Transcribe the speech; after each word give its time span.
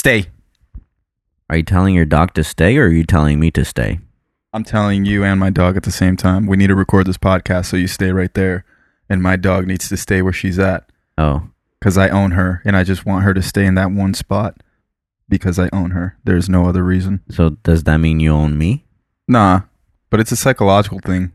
Stay. 0.00 0.28
Are 1.50 1.58
you 1.58 1.62
telling 1.62 1.94
your 1.94 2.06
dog 2.06 2.32
to 2.32 2.42
stay 2.42 2.78
or 2.78 2.86
are 2.86 2.90
you 2.90 3.04
telling 3.04 3.38
me 3.38 3.50
to 3.50 3.66
stay? 3.66 4.00
I'm 4.54 4.64
telling 4.64 5.04
you 5.04 5.24
and 5.24 5.38
my 5.38 5.50
dog 5.50 5.76
at 5.76 5.82
the 5.82 5.90
same 5.90 6.16
time. 6.16 6.46
We 6.46 6.56
need 6.56 6.68
to 6.68 6.74
record 6.74 7.06
this 7.06 7.18
podcast, 7.18 7.66
so 7.66 7.76
you 7.76 7.86
stay 7.86 8.10
right 8.10 8.32
there, 8.32 8.64
and 9.10 9.22
my 9.22 9.36
dog 9.36 9.66
needs 9.66 9.90
to 9.90 9.98
stay 9.98 10.22
where 10.22 10.32
she's 10.32 10.58
at 10.58 10.90
Oh, 11.18 11.50
because 11.78 11.98
I 11.98 12.08
own 12.08 12.30
her, 12.30 12.62
and 12.64 12.78
I 12.78 12.82
just 12.82 13.04
want 13.04 13.24
her 13.24 13.34
to 13.34 13.42
stay 13.42 13.66
in 13.66 13.74
that 13.74 13.90
one 13.90 14.14
spot 14.14 14.62
because 15.28 15.58
I 15.58 15.68
own 15.70 15.90
her. 15.90 16.16
There's 16.24 16.48
no 16.48 16.66
other 16.66 16.82
reason. 16.82 17.20
so 17.30 17.50
does 17.50 17.84
that 17.84 17.98
mean 17.98 18.20
you 18.20 18.32
own 18.32 18.56
me? 18.56 18.86
Nah, 19.28 19.64
but 20.08 20.18
it's 20.18 20.32
a 20.32 20.36
psychological 20.36 21.00
thing. 21.00 21.32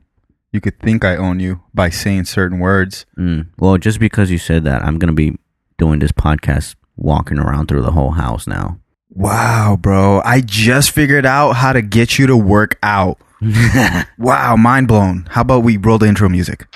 You 0.52 0.60
could 0.60 0.80
think 0.80 1.06
I 1.06 1.18
own 1.18 1.40
you 1.40 1.62
by 1.76 1.92
saying 1.92 2.26
certain 2.26 2.58
words. 2.58 3.06
Mm. 3.16 3.50
Well, 3.60 3.78
just 3.78 4.00
because 4.00 4.32
you 4.32 4.40
said 4.40 4.64
that, 4.64 4.84
I'm 4.84 4.98
going 4.98 5.10
to 5.10 5.14
be 5.14 5.38
doing 5.78 6.00
this 6.00 6.12
podcast 6.12 6.74
walking 6.98 7.40
around 7.40 7.68
through 7.68 7.82
the 7.82 7.92
whole 7.92 8.12
house 8.12 8.48
now. 8.48 8.80
Wow, 9.10 9.78
bro. 9.80 10.22
I 10.26 10.42
just 10.42 10.92
figured 10.92 11.26
out 11.26 11.54
how 11.54 11.74
to 11.74 11.82
get 11.82 12.20
you 12.20 12.28
to 12.28 12.36
work 12.36 12.78
out. 12.84 13.18
wow, 14.18 14.56
mind 14.56 14.88
blown. 14.88 15.28
How 15.32 15.42
about 15.42 15.64
we 15.64 15.78
roll 15.78 15.98
the 15.98 16.08
intro 16.08 16.28
music? 16.28 16.68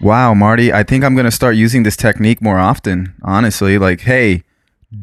Wow, 0.00 0.34
Marty, 0.34 0.72
I 0.72 0.82
think 0.82 1.04
I'm 1.04 1.14
going 1.14 1.26
to 1.26 1.30
start 1.30 1.54
using 1.54 1.84
this 1.84 1.96
technique 1.96 2.42
more 2.42 2.58
often. 2.58 3.14
Honestly, 3.22 3.78
like, 3.78 4.00
hey, 4.00 4.42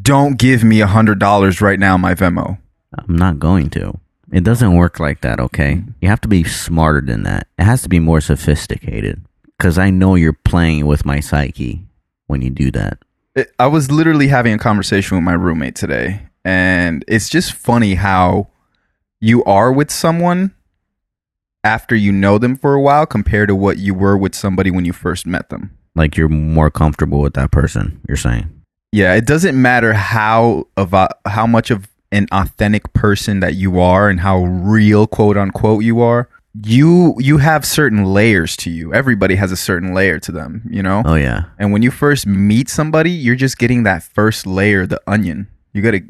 don't 0.01 0.37
give 0.37 0.63
me 0.63 0.81
a 0.81 0.87
$100 0.87 1.61
right 1.61 1.79
now, 1.79 1.97
my 1.97 2.13
Venmo. 2.13 2.59
I'm 2.97 3.15
not 3.15 3.39
going 3.39 3.69
to. 3.71 3.99
It 4.31 4.43
doesn't 4.43 4.75
work 4.75 4.99
like 4.99 5.21
that, 5.21 5.39
okay? 5.39 5.75
Mm-hmm. 5.75 5.91
You 6.01 6.09
have 6.09 6.21
to 6.21 6.27
be 6.27 6.43
smarter 6.43 7.01
than 7.01 7.23
that. 7.23 7.47
It 7.57 7.63
has 7.63 7.81
to 7.83 7.89
be 7.89 7.99
more 7.99 8.21
sophisticated. 8.21 9.23
Because 9.57 9.77
I 9.77 9.89
know 9.89 10.15
you're 10.15 10.33
playing 10.33 10.85
with 10.85 11.05
my 11.05 11.19
psyche 11.19 11.83
when 12.27 12.41
you 12.41 12.49
do 12.49 12.71
that. 12.71 12.99
it, 13.35 13.51
I 13.59 13.67
was 13.67 13.91
literally 13.91 14.27
having 14.27 14.53
a 14.53 14.57
conversation 14.57 15.17
with 15.17 15.23
my 15.23 15.33
roommate 15.33 15.75
today, 15.75 16.21
and 16.45 17.03
it's 17.07 17.27
just 17.27 17.53
funny 17.53 17.95
how 17.95 18.47
you 19.19 19.43
are 19.43 19.71
with 19.71 19.91
someone 19.91 20.53
after 21.63 21.95
you 21.95 22.11
know 22.11 22.37
them 22.37 22.55
for 22.55 22.73
a 22.73 22.81
while 22.81 23.05
compared 23.05 23.49
to 23.49 23.55
what 23.55 23.79
you 23.79 23.93
were 23.93 24.17
with 24.17 24.33
somebody 24.33 24.71
when 24.71 24.85
you 24.85 24.93
first 24.93 25.25
met 25.25 25.49
them. 25.49 25.77
Like 25.95 26.15
you're 26.15 26.29
more 26.29 26.71
comfortable 26.71 27.19
with 27.19 27.33
that 27.33 27.51
person, 27.51 27.99
you're 28.07 28.15
saying. 28.15 28.58
Yeah, 28.91 29.13
it 29.13 29.25
doesn't 29.25 29.59
matter 29.59 29.93
how 29.93 30.67
of 30.75 30.93
how 31.25 31.45
much 31.45 31.69
of 31.71 31.87
an 32.11 32.27
authentic 32.31 32.91
person 32.93 33.39
that 33.39 33.55
you 33.55 33.79
are 33.79 34.09
and 34.09 34.19
how 34.19 34.43
real 34.43 35.05
quote 35.07 35.37
unquote 35.37 35.83
you 35.83 36.01
are. 36.01 36.27
You 36.63 37.15
you 37.19 37.37
have 37.37 37.65
certain 37.65 38.05
layers 38.05 38.57
to 38.57 38.71
you. 38.71 38.93
Everybody 38.93 39.35
has 39.35 39.51
a 39.51 39.57
certain 39.57 39.93
layer 39.93 40.19
to 40.19 40.31
them, 40.31 40.67
you 40.69 40.81
know? 40.81 41.03
Oh, 41.05 41.15
yeah. 41.15 41.45
And 41.59 41.71
when 41.71 41.83
you 41.83 41.91
first 41.91 42.25
meet 42.25 42.69
somebody, 42.69 43.11
you're 43.11 43.35
just 43.35 43.59
getting 43.59 43.83
that 43.83 44.01
first 44.01 44.47
layer, 44.47 44.87
the 44.87 44.99
onion. 45.05 45.47
You 45.73 45.83
gotta 45.83 46.01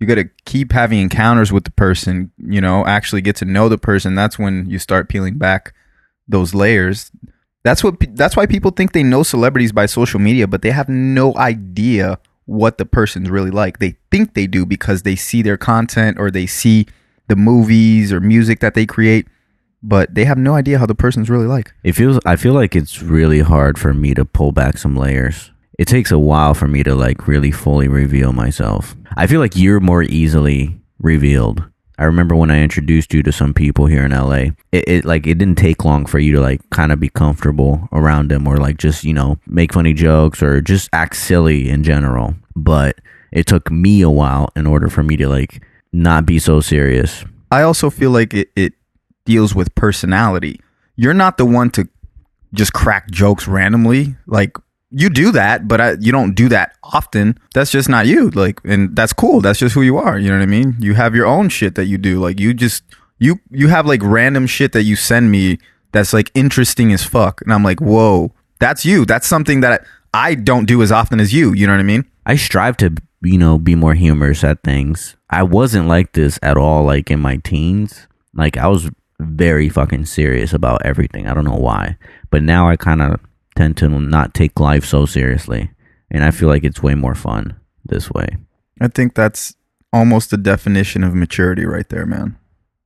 you 0.00 0.06
gotta 0.06 0.30
keep 0.46 0.72
having 0.72 1.00
encounters 1.00 1.52
with 1.52 1.64
the 1.64 1.70
person, 1.70 2.32
you 2.38 2.60
know, 2.62 2.86
actually 2.86 3.20
get 3.20 3.36
to 3.36 3.44
know 3.44 3.68
the 3.68 3.78
person. 3.78 4.14
That's 4.14 4.38
when 4.38 4.68
you 4.70 4.78
start 4.78 5.10
peeling 5.10 5.36
back 5.36 5.74
those 6.26 6.54
layers. 6.54 7.10
That's 7.64 7.82
what 7.82 7.96
that's 8.14 8.36
why 8.36 8.46
people 8.46 8.70
think 8.70 8.92
they 8.92 9.02
know 9.02 9.22
celebrities 9.22 9.72
by 9.72 9.86
social 9.86 10.20
media, 10.20 10.46
but 10.46 10.60
they 10.60 10.70
have 10.70 10.88
no 10.88 11.34
idea 11.36 12.18
what 12.44 12.76
the 12.76 12.84
person's 12.84 13.30
really 13.30 13.50
like. 13.50 13.78
They 13.78 13.96
think 14.10 14.34
they 14.34 14.46
do 14.46 14.66
because 14.66 15.02
they 15.02 15.16
see 15.16 15.40
their 15.40 15.56
content 15.56 16.18
or 16.20 16.30
they 16.30 16.44
see 16.44 16.86
the 17.28 17.36
movies 17.36 18.12
or 18.12 18.20
music 18.20 18.60
that 18.60 18.74
they 18.74 18.84
create, 18.84 19.26
but 19.82 20.14
they 20.14 20.26
have 20.26 20.36
no 20.36 20.54
idea 20.54 20.78
how 20.78 20.84
the 20.84 20.94
person's 20.94 21.30
really 21.30 21.46
like. 21.46 21.72
It 21.82 21.92
feels 21.92 22.20
I 22.26 22.36
feel 22.36 22.52
like 22.52 22.76
it's 22.76 23.02
really 23.02 23.40
hard 23.40 23.78
for 23.78 23.94
me 23.94 24.12
to 24.12 24.26
pull 24.26 24.52
back 24.52 24.76
some 24.76 24.94
layers. 24.94 25.50
It 25.78 25.88
takes 25.88 26.12
a 26.12 26.18
while 26.18 26.52
for 26.52 26.68
me 26.68 26.82
to 26.82 26.94
like 26.94 27.26
really 27.26 27.50
fully 27.50 27.88
reveal 27.88 28.34
myself. 28.34 28.94
I 29.16 29.26
feel 29.26 29.40
like 29.40 29.56
you're 29.56 29.80
more 29.80 30.02
easily 30.02 30.80
revealed. 30.98 31.64
I 31.98 32.04
remember 32.04 32.34
when 32.34 32.50
I 32.50 32.60
introduced 32.60 33.14
you 33.14 33.22
to 33.22 33.32
some 33.32 33.54
people 33.54 33.86
here 33.86 34.04
in 34.04 34.10
LA. 34.10 34.52
It, 34.72 34.88
it 34.88 35.04
like 35.04 35.26
it 35.26 35.38
didn't 35.38 35.58
take 35.58 35.84
long 35.84 36.06
for 36.06 36.18
you 36.18 36.32
to 36.32 36.40
like 36.40 36.68
kind 36.70 36.90
of 36.92 36.98
be 36.98 37.08
comfortable 37.08 37.88
around 37.92 38.30
them 38.30 38.48
or 38.48 38.56
like 38.56 38.78
just, 38.78 39.04
you 39.04 39.12
know, 39.12 39.38
make 39.46 39.72
funny 39.72 39.92
jokes 39.92 40.42
or 40.42 40.60
just 40.60 40.88
act 40.92 41.16
silly 41.16 41.68
in 41.68 41.84
general. 41.84 42.34
But 42.56 42.98
it 43.30 43.46
took 43.46 43.70
me 43.70 44.02
a 44.02 44.10
while 44.10 44.50
in 44.56 44.66
order 44.66 44.88
for 44.88 45.02
me 45.02 45.16
to 45.16 45.28
like 45.28 45.62
not 45.92 46.26
be 46.26 46.38
so 46.38 46.60
serious. 46.60 47.24
I 47.50 47.62
also 47.62 47.90
feel 47.90 48.10
like 48.10 48.34
it, 48.34 48.48
it 48.56 48.72
deals 49.24 49.54
with 49.54 49.74
personality. 49.74 50.60
You're 50.96 51.14
not 51.14 51.38
the 51.38 51.44
one 51.44 51.70
to 51.70 51.88
just 52.52 52.72
crack 52.72 53.10
jokes 53.10 53.46
randomly. 53.46 54.16
Like 54.26 54.56
you 54.96 55.10
do 55.10 55.32
that, 55.32 55.66
but 55.66 55.80
I, 55.80 55.92
you 56.00 56.12
don't 56.12 56.34
do 56.34 56.48
that 56.50 56.76
often. 56.82 57.38
That's 57.52 57.70
just 57.70 57.88
not 57.88 58.06
you. 58.06 58.30
Like, 58.30 58.60
and 58.64 58.94
that's 58.94 59.12
cool. 59.12 59.40
That's 59.40 59.58
just 59.58 59.74
who 59.74 59.82
you 59.82 59.98
are. 59.98 60.18
You 60.18 60.28
know 60.28 60.36
what 60.36 60.42
I 60.42 60.46
mean? 60.46 60.76
You 60.78 60.94
have 60.94 61.14
your 61.14 61.26
own 61.26 61.48
shit 61.48 61.74
that 61.74 61.86
you 61.86 61.98
do. 61.98 62.20
Like 62.20 62.38
you 62.38 62.54
just 62.54 62.84
you 63.18 63.40
you 63.50 63.68
have 63.68 63.86
like 63.86 64.00
random 64.02 64.46
shit 64.46 64.72
that 64.72 64.84
you 64.84 64.96
send 64.96 65.30
me 65.30 65.58
that's 65.92 66.12
like 66.12 66.30
interesting 66.34 66.92
as 66.92 67.04
fuck, 67.04 67.40
and 67.42 67.52
I'm 67.52 67.64
like, 67.64 67.80
whoa, 67.80 68.32
that's 68.60 68.84
you. 68.84 69.04
That's 69.04 69.26
something 69.26 69.60
that 69.60 69.84
I 70.12 70.34
don't 70.34 70.66
do 70.66 70.82
as 70.82 70.92
often 70.92 71.20
as 71.20 71.32
you. 71.32 71.52
You 71.52 71.66
know 71.66 71.72
what 71.72 71.80
I 71.80 71.84
mean? 71.84 72.04
I 72.24 72.36
strive 72.36 72.76
to, 72.78 72.94
you 73.22 73.36
know, 73.36 73.58
be 73.58 73.74
more 73.74 73.94
humorous 73.94 74.44
at 74.44 74.62
things. 74.62 75.16
I 75.28 75.42
wasn't 75.42 75.88
like 75.88 76.12
this 76.12 76.38
at 76.42 76.56
all, 76.56 76.84
like 76.84 77.10
in 77.10 77.20
my 77.20 77.36
teens. 77.38 78.06
Like, 78.32 78.56
I 78.56 78.68
was 78.68 78.90
very 79.20 79.68
fucking 79.68 80.06
serious 80.06 80.52
about 80.52 80.84
everything. 80.84 81.26
I 81.26 81.34
don't 81.34 81.44
know 81.44 81.56
why. 81.56 81.96
But 82.30 82.42
now 82.42 82.68
I 82.68 82.76
kind 82.76 83.02
of 83.02 83.20
tend 83.56 83.76
to 83.78 83.88
not 83.88 84.34
take 84.34 84.60
life 84.60 84.84
so 84.84 85.06
seriously. 85.06 85.70
And 86.10 86.24
I 86.24 86.30
feel 86.30 86.48
like 86.48 86.64
it's 86.64 86.82
way 86.82 86.94
more 86.94 87.14
fun 87.14 87.56
this 87.84 88.10
way. 88.10 88.36
I 88.80 88.88
think 88.88 89.14
that's 89.14 89.54
almost 89.92 90.30
the 90.30 90.36
definition 90.36 91.04
of 91.04 91.14
maturity 91.14 91.64
right 91.64 91.88
there, 91.88 92.06
man. 92.06 92.36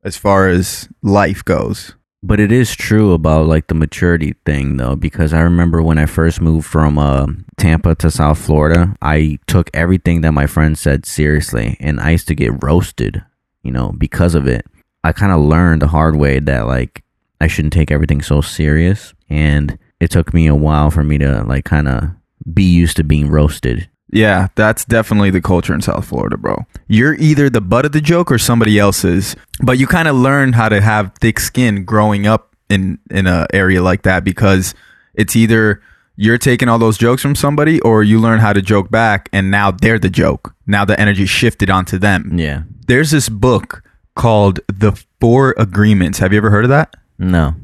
As 0.05 0.17
far 0.17 0.49
as 0.49 0.89
life 1.03 1.45
goes. 1.45 1.95
But 2.23 2.41
it 2.41 2.51
is 2.51 2.75
true 2.75 3.13
about 3.13 3.47
like 3.47 3.69
the 3.69 3.75
maturity 3.75 4.35
thing 4.45 4.77
though, 4.77 4.97
because 4.97 5.33
I 5.33 5.41
remember 5.41 5.83
when 5.83 5.99
I 5.99 6.07
first 6.07 6.41
moved 6.41 6.67
from 6.67 6.99
uh, 6.99 7.27
Tampa 7.57 7.95
to 7.97 8.11
South 8.11 8.39
Florida, 8.39 8.97
I 9.01 9.39
took 9.47 9.71
everything 9.73 10.23
that 10.23 10.33
my 10.33 10.47
friends 10.47 10.81
said 10.81 11.07
seriously, 11.07 11.77
and 11.79 12.01
I 12.01 12.11
used 12.11 12.27
to 12.29 12.35
get 12.35 12.63
roasted, 12.63 13.25
you 13.63 13.71
know, 13.71 13.93
because 13.97 14.35
of 14.35 14.49
it. 14.49 14.67
I 15.05 15.13
kind 15.13 15.31
of 15.31 15.41
learned 15.41 15.81
the 15.81 15.89
hard 15.89 16.17
way 16.17 16.41
that 16.41 16.67
like 16.67 17.05
I 17.41 17.47
shouldn't 17.47 17.73
take 17.73 17.93
everything 17.93 18.21
so 18.21 18.41
serious, 18.41 19.15
and 19.31 19.79
it 20.01 20.11
took 20.11 20.33
me 20.33 20.47
a 20.47 20.55
while 20.55 20.91
for 20.91 21.05
me 21.05 21.19
to 21.19 21.43
like 21.45 21.65
kind 21.65 21.89
of 21.89 22.11
be 22.53 22.65
used 22.65 22.97
to 22.97 23.05
being 23.05 23.29
roasted. 23.29 23.89
Yeah, 24.11 24.49
that's 24.55 24.85
definitely 24.85 25.31
the 25.31 25.43
culture 25.43 25.75
in 25.75 25.83
South 25.83 26.07
Florida, 26.07 26.39
bro. 26.39 26.65
You're 26.87 27.15
either 27.15 27.51
the 27.51 27.61
butt 27.61 27.85
of 27.85 27.93
the 27.93 28.01
joke 28.01 28.33
or 28.33 28.39
somebody 28.39 28.79
else's, 28.79 29.37
but 29.61 29.79
you 29.79 29.87
kind 29.87 30.09
of 30.09 30.17
learn 30.17 30.55
how 30.55 30.71
to 30.71 30.81
have 30.81 31.13
thick 31.21 31.39
skin 31.39 31.85
growing 31.85 32.27
up 32.27 32.57
in 32.71 32.99
in 33.11 33.27
a 33.27 33.47
area 33.53 33.83
like 33.83 34.03
that 34.03 34.25
because 34.25 34.75
it's 35.15 35.37
either 35.37 35.83
you're 36.17 36.39
taking 36.39 36.69
all 36.69 36.79
those 36.79 36.99
jokes 36.99 37.23
from 37.23 37.35
somebody 37.35 37.81
or 37.83 38.03
you 38.03 38.19
learn 38.19 38.41
how 38.41 38.53
to 38.53 38.61
joke 38.61 38.91
back 38.91 39.29
and 39.33 39.51
now 39.51 39.71
they're 39.71 39.99
the 39.99 40.11
joke. 40.11 40.55
Now 40.67 40.85
the 40.85 40.99
energy 40.99 41.27
shifted 41.27 41.71
onto 41.71 41.99
them. 41.99 42.39
Yeah. 42.39 42.63
There's 42.87 43.11
this 43.11 43.29
book 43.29 43.85
called 44.17 44.59
The 44.67 44.93
Four 45.21 45.55
Agreements. 45.57 46.19
Have 46.19 46.33
you 46.33 46.39
ever 46.39 46.51
heard 46.51 46.65
of 46.65 46.71
that? 46.71 46.95
No. 47.19 47.55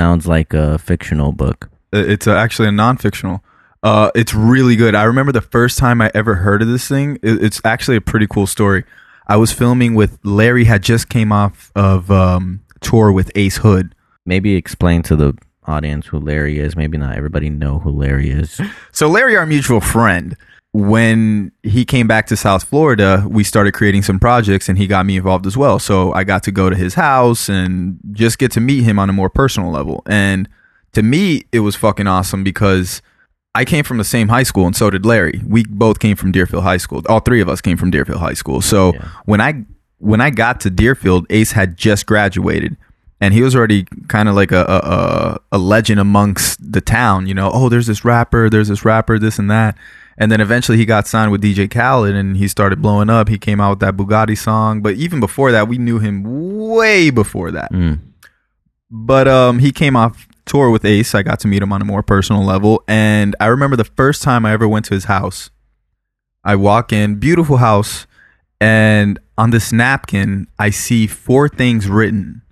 Sounds 0.00 0.26
like 0.26 0.54
a 0.54 0.78
fictional 0.78 1.30
book. 1.30 1.68
It's 1.92 2.26
uh, 2.26 2.34
actually 2.34 2.68
a 2.68 2.72
non-fictional. 2.72 3.44
Uh, 3.82 4.10
it's 4.14 4.32
really 4.32 4.74
good. 4.74 4.94
I 4.94 5.02
remember 5.02 5.30
the 5.30 5.42
first 5.42 5.76
time 5.76 6.00
I 6.00 6.10
ever 6.14 6.36
heard 6.36 6.62
of 6.62 6.68
this 6.68 6.88
thing. 6.88 7.18
It, 7.22 7.44
it's 7.44 7.60
actually 7.66 7.98
a 7.98 8.00
pretty 8.00 8.26
cool 8.26 8.46
story. 8.46 8.84
I 9.26 9.36
was 9.36 9.52
filming 9.52 9.94
with 9.94 10.18
Larry. 10.24 10.64
Had 10.64 10.82
just 10.82 11.10
came 11.10 11.32
off 11.32 11.70
of 11.76 12.10
um, 12.10 12.60
tour 12.80 13.12
with 13.12 13.30
Ace 13.34 13.58
Hood. 13.58 13.94
Maybe 14.24 14.54
explain 14.56 15.02
to 15.02 15.16
the 15.16 15.36
audience 15.66 16.06
who 16.06 16.18
Larry 16.18 16.58
is. 16.58 16.76
Maybe 16.76 16.96
not 16.96 17.14
everybody 17.14 17.50
know 17.50 17.80
who 17.80 17.90
Larry 17.90 18.30
is. 18.30 18.58
So 18.92 19.06
Larry, 19.06 19.36
our 19.36 19.44
mutual 19.44 19.82
friend, 19.82 20.34
when 20.72 21.50
he 21.62 21.84
came 21.84 22.06
back 22.06 22.26
to 22.28 22.36
South 22.36 22.62
Florida, 22.64 23.26
we 23.28 23.42
started 23.42 23.72
creating 23.72 24.02
some 24.02 24.20
projects, 24.20 24.68
and 24.68 24.78
he 24.78 24.86
got 24.86 25.04
me 25.04 25.16
involved 25.16 25.46
as 25.46 25.56
well. 25.56 25.78
So 25.78 26.12
I 26.12 26.22
got 26.24 26.42
to 26.44 26.52
go 26.52 26.70
to 26.70 26.76
his 26.76 26.94
house 26.94 27.48
and 27.48 27.98
just 28.12 28.38
get 28.38 28.52
to 28.52 28.60
meet 28.60 28.82
him 28.84 28.98
on 28.98 29.10
a 29.10 29.12
more 29.12 29.28
personal 29.30 29.70
level. 29.70 30.02
And 30.06 30.48
to 30.92 31.02
me, 31.02 31.44
it 31.50 31.60
was 31.60 31.74
fucking 31.74 32.06
awesome 32.06 32.44
because 32.44 33.02
I 33.52 33.64
came 33.64 33.82
from 33.84 33.98
the 33.98 34.04
same 34.04 34.28
high 34.28 34.44
school, 34.44 34.66
and 34.66 34.76
so 34.76 34.90
did 34.90 35.04
Larry. 35.04 35.40
We 35.44 35.64
both 35.64 35.98
came 35.98 36.14
from 36.16 36.30
Deerfield 36.30 36.62
High 36.62 36.76
School. 36.76 37.02
All 37.08 37.18
three 37.20 37.40
of 37.40 37.48
us 37.48 37.60
came 37.60 37.76
from 37.76 37.90
Deerfield 37.90 38.20
High 38.20 38.34
School. 38.34 38.60
So 38.60 38.94
Yeah. 38.94 39.08
when 39.24 39.40
I 39.40 39.64
when 39.98 40.20
I 40.22 40.30
got 40.30 40.60
to 40.60 40.70
Deerfield, 40.70 41.26
Ace 41.30 41.52
had 41.52 41.76
just 41.76 42.06
graduated, 42.06 42.76
and 43.20 43.34
he 43.34 43.42
was 43.42 43.54
already 43.56 43.86
kind 44.08 44.28
of 44.28 44.36
like 44.36 44.52
a, 44.52 44.62
a 44.62 44.78
a 44.78 45.38
a 45.52 45.58
legend 45.58 45.98
amongst 45.98 46.72
the 46.72 46.80
town. 46.80 47.26
You 47.26 47.34
know, 47.34 47.50
oh, 47.52 47.68
there's 47.68 47.88
this 47.88 48.04
rapper, 48.04 48.48
there's 48.48 48.68
this 48.68 48.84
rapper, 48.84 49.18
this 49.18 49.38
and 49.40 49.50
that. 49.50 49.76
And 50.20 50.30
then 50.30 50.40
eventually 50.40 50.76
he 50.76 50.84
got 50.84 51.06
signed 51.06 51.32
with 51.32 51.42
DJ 51.42 51.68
Khaled 51.68 52.14
and 52.14 52.36
he 52.36 52.46
started 52.46 52.82
blowing 52.82 53.08
up. 53.08 53.28
He 53.28 53.38
came 53.38 53.60
out 53.60 53.70
with 53.70 53.80
that 53.80 53.96
Bugatti 53.96 54.36
song. 54.36 54.82
But 54.82 54.94
even 54.94 55.18
before 55.18 55.50
that, 55.50 55.66
we 55.66 55.78
knew 55.78 55.98
him 55.98 56.68
way 56.68 57.08
before 57.08 57.50
that. 57.50 57.72
Mm. 57.72 58.00
But 58.90 59.26
um, 59.26 59.60
he 59.60 59.72
came 59.72 59.96
off 59.96 60.28
tour 60.44 60.68
with 60.70 60.84
Ace. 60.84 61.14
I 61.14 61.22
got 61.22 61.40
to 61.40 61.48
meet 61.48 61.62
him 61.62 61.72
on 61.72 61.80
a 61.80 61.86
more 61.86 62.02
personal 62.02 62.44
level. 62.44 62.84
And 62.86 63.34
I 63.40 63.46
remember 63.46 63.76
the 63.76 63.84
first 63.84 64.22
time 64.22 64.44
I 64.44 64.52
ever 64.52 64.68
went 64.68 64.84
to 64.86 64.94
his 64.94 65.04
house. 65.04 65.48
I 66.44 66.54
walk 66.54 66.92
in, 66.92 67.16
beautiful 67.16 67.58
house, 67.58 68.06
and 68.60 69.18
on 69.38 69.50
this 69.50 69.72
napkin, 69.72 70.48
I 70.58 70.70
see 70.70 71.06
four 71.06 71.48
things 71.48 71.88
written. 71.88 72.42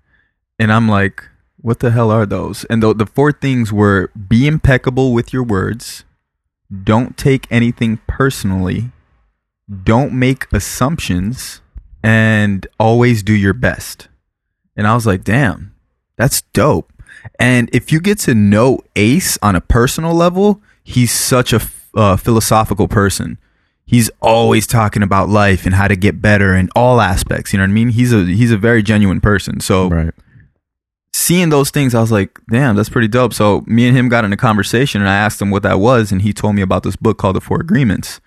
And 0.58 0.72
I'm 0.72 0.88
like, 0.88 1.22
what 1.58 1.80
the 1.80 1.90
hell 1.90 2.10
are 2.10 2.24
those? 2.24 2.64
And 2.64 2.82
the, 2.82 2.94
the 2.94 3.06
four 3.06 3.32
things 3.32 3.72
were 3.72 4.10
be 4.28 4.46
impeccable 4.46 5.12
with 5.12 5.32
your 5.32 5.42
words, 5.42 6.04
don't 6.84 7.16
take 7.16 7.46
anything 7.50 7.98
personally, 8.06 8.90
don't 9.84 10.12
make 10.12 10.46
assumptions, 10.52 11.60
and 12.02 12.66
always 12.78 13.22
do 13.22 13.32
your 13.32 13.54
best. 13.54 14.08
And 14.76 14.86
I 14.86 14.94
was 14.94 15.06
like, 15.06 15.24
damn, 15.24 15.74
that's 16.16 16.42
dope. 16.52 16.92
And 17.38 17.68
if 17.72 17.90
you 17.90 18.00
get 18.00 18.18
to 18.20 18.34
know 18.34 18.80
Ace 18.96 19.38
on 19.42 19.56
a 19.56 19.60
personal 19.60 20.14
level, 20.14 20.62
he's 20.84 21.12
such 21.12 21.52
a 21.52 21.60
uh, 21.94 22.16
philosophical 22.16 22.88
person. 22.88 23.38
He's 23.84 24.10
always 24.20 24.66
talking 24.66 25.02
about 25.02 25.28
life 25.28 25.64
and 25.64 25.74
how 25.74 25.88
to 25.88 25.96
get 25.96 26.20
better 26.20 26.54
in 26.54 26.68
all 26.76 27.00
aspects. 27.00 27.52
You 27.52 27.58
know 27.58 27.64
what 27.64 27.70
I 27.70 27.72
mean? 27.72 27.88
He's 27.90 28.12
a 28.12 28.24
he's 28.24 28.52
a 28.52 28.58
very 28.58 28.82
genuine 28.82 29.20
person. 29.20 29.60
So 29.60 29.88
Right. 29.88 30.14
Seeing 31.12 31.50
those 31.50 31.70
things, 31.70 31.94
I 31.94 32.00
was 32.00 32.12
like, 32.12 32.38
damn, 32.50 32.76
that's 32.76 32.88
pretty 32.88 33.08
dope. 33.08 33.34
So 33.34 33.62
me 33.66 33.86
and 33.86 33.96
him 33.96 34.08
got 34.08 34.24
in 34.24 34.32
a 34.32 34.36
conversation 34.36 35.00
and 35.00 35.10
I 35.10 35.14
asked 35.16 35.40
him 35.40 35.50
what 35.50 35.62
that 35.62 35.80
was, 35.80 36.12
and 36.12 36.22
he 36.22 36.32
told 36.32 36.54
me 36.54 36.62
about 36.62 36.82
this 36.82 36.96
book 36.96 37.18
called 37.18 37.36
The 37.36 37.40
Four 37.40 37.60
Agreements. 37.60 38.20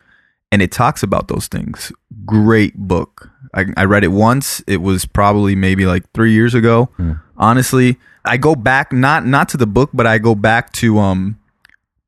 And 0.51 0.61
it 0.61 0.71
talks 0.71 1.01
about 1.01 1.29
those 1.29 1.47
things. 1.47 1.93
Great 2.25 2.75
book. 2.75 3.29
I, 3.53 3.65
I 3.77 3.85
read 3.85 4.03
it 4.03 4.09
once. 4.09 4.61
It 4.67 4.81
was 4.81 5.05
probably 5.05 5.55
maybe 5.55 5.85
like 5.85 6.03
three 6.13 6.33
years 6.33 6.53
ago. 6.53 6.89
Honestly, 7.37 7.97
I 8.25 8.35
go 8.37 8.55
back 8.55 8.91
not 8.91 9.25
not 9.25 9.47
to 9.49 9.57
the 9.57 9.65
book, 9.65 9.91
but 9.93 10.05
I 10.05 10.17
go 10.17 10.35
back 10.35 10.73
to 10.73 10.99
um 10.99 11.39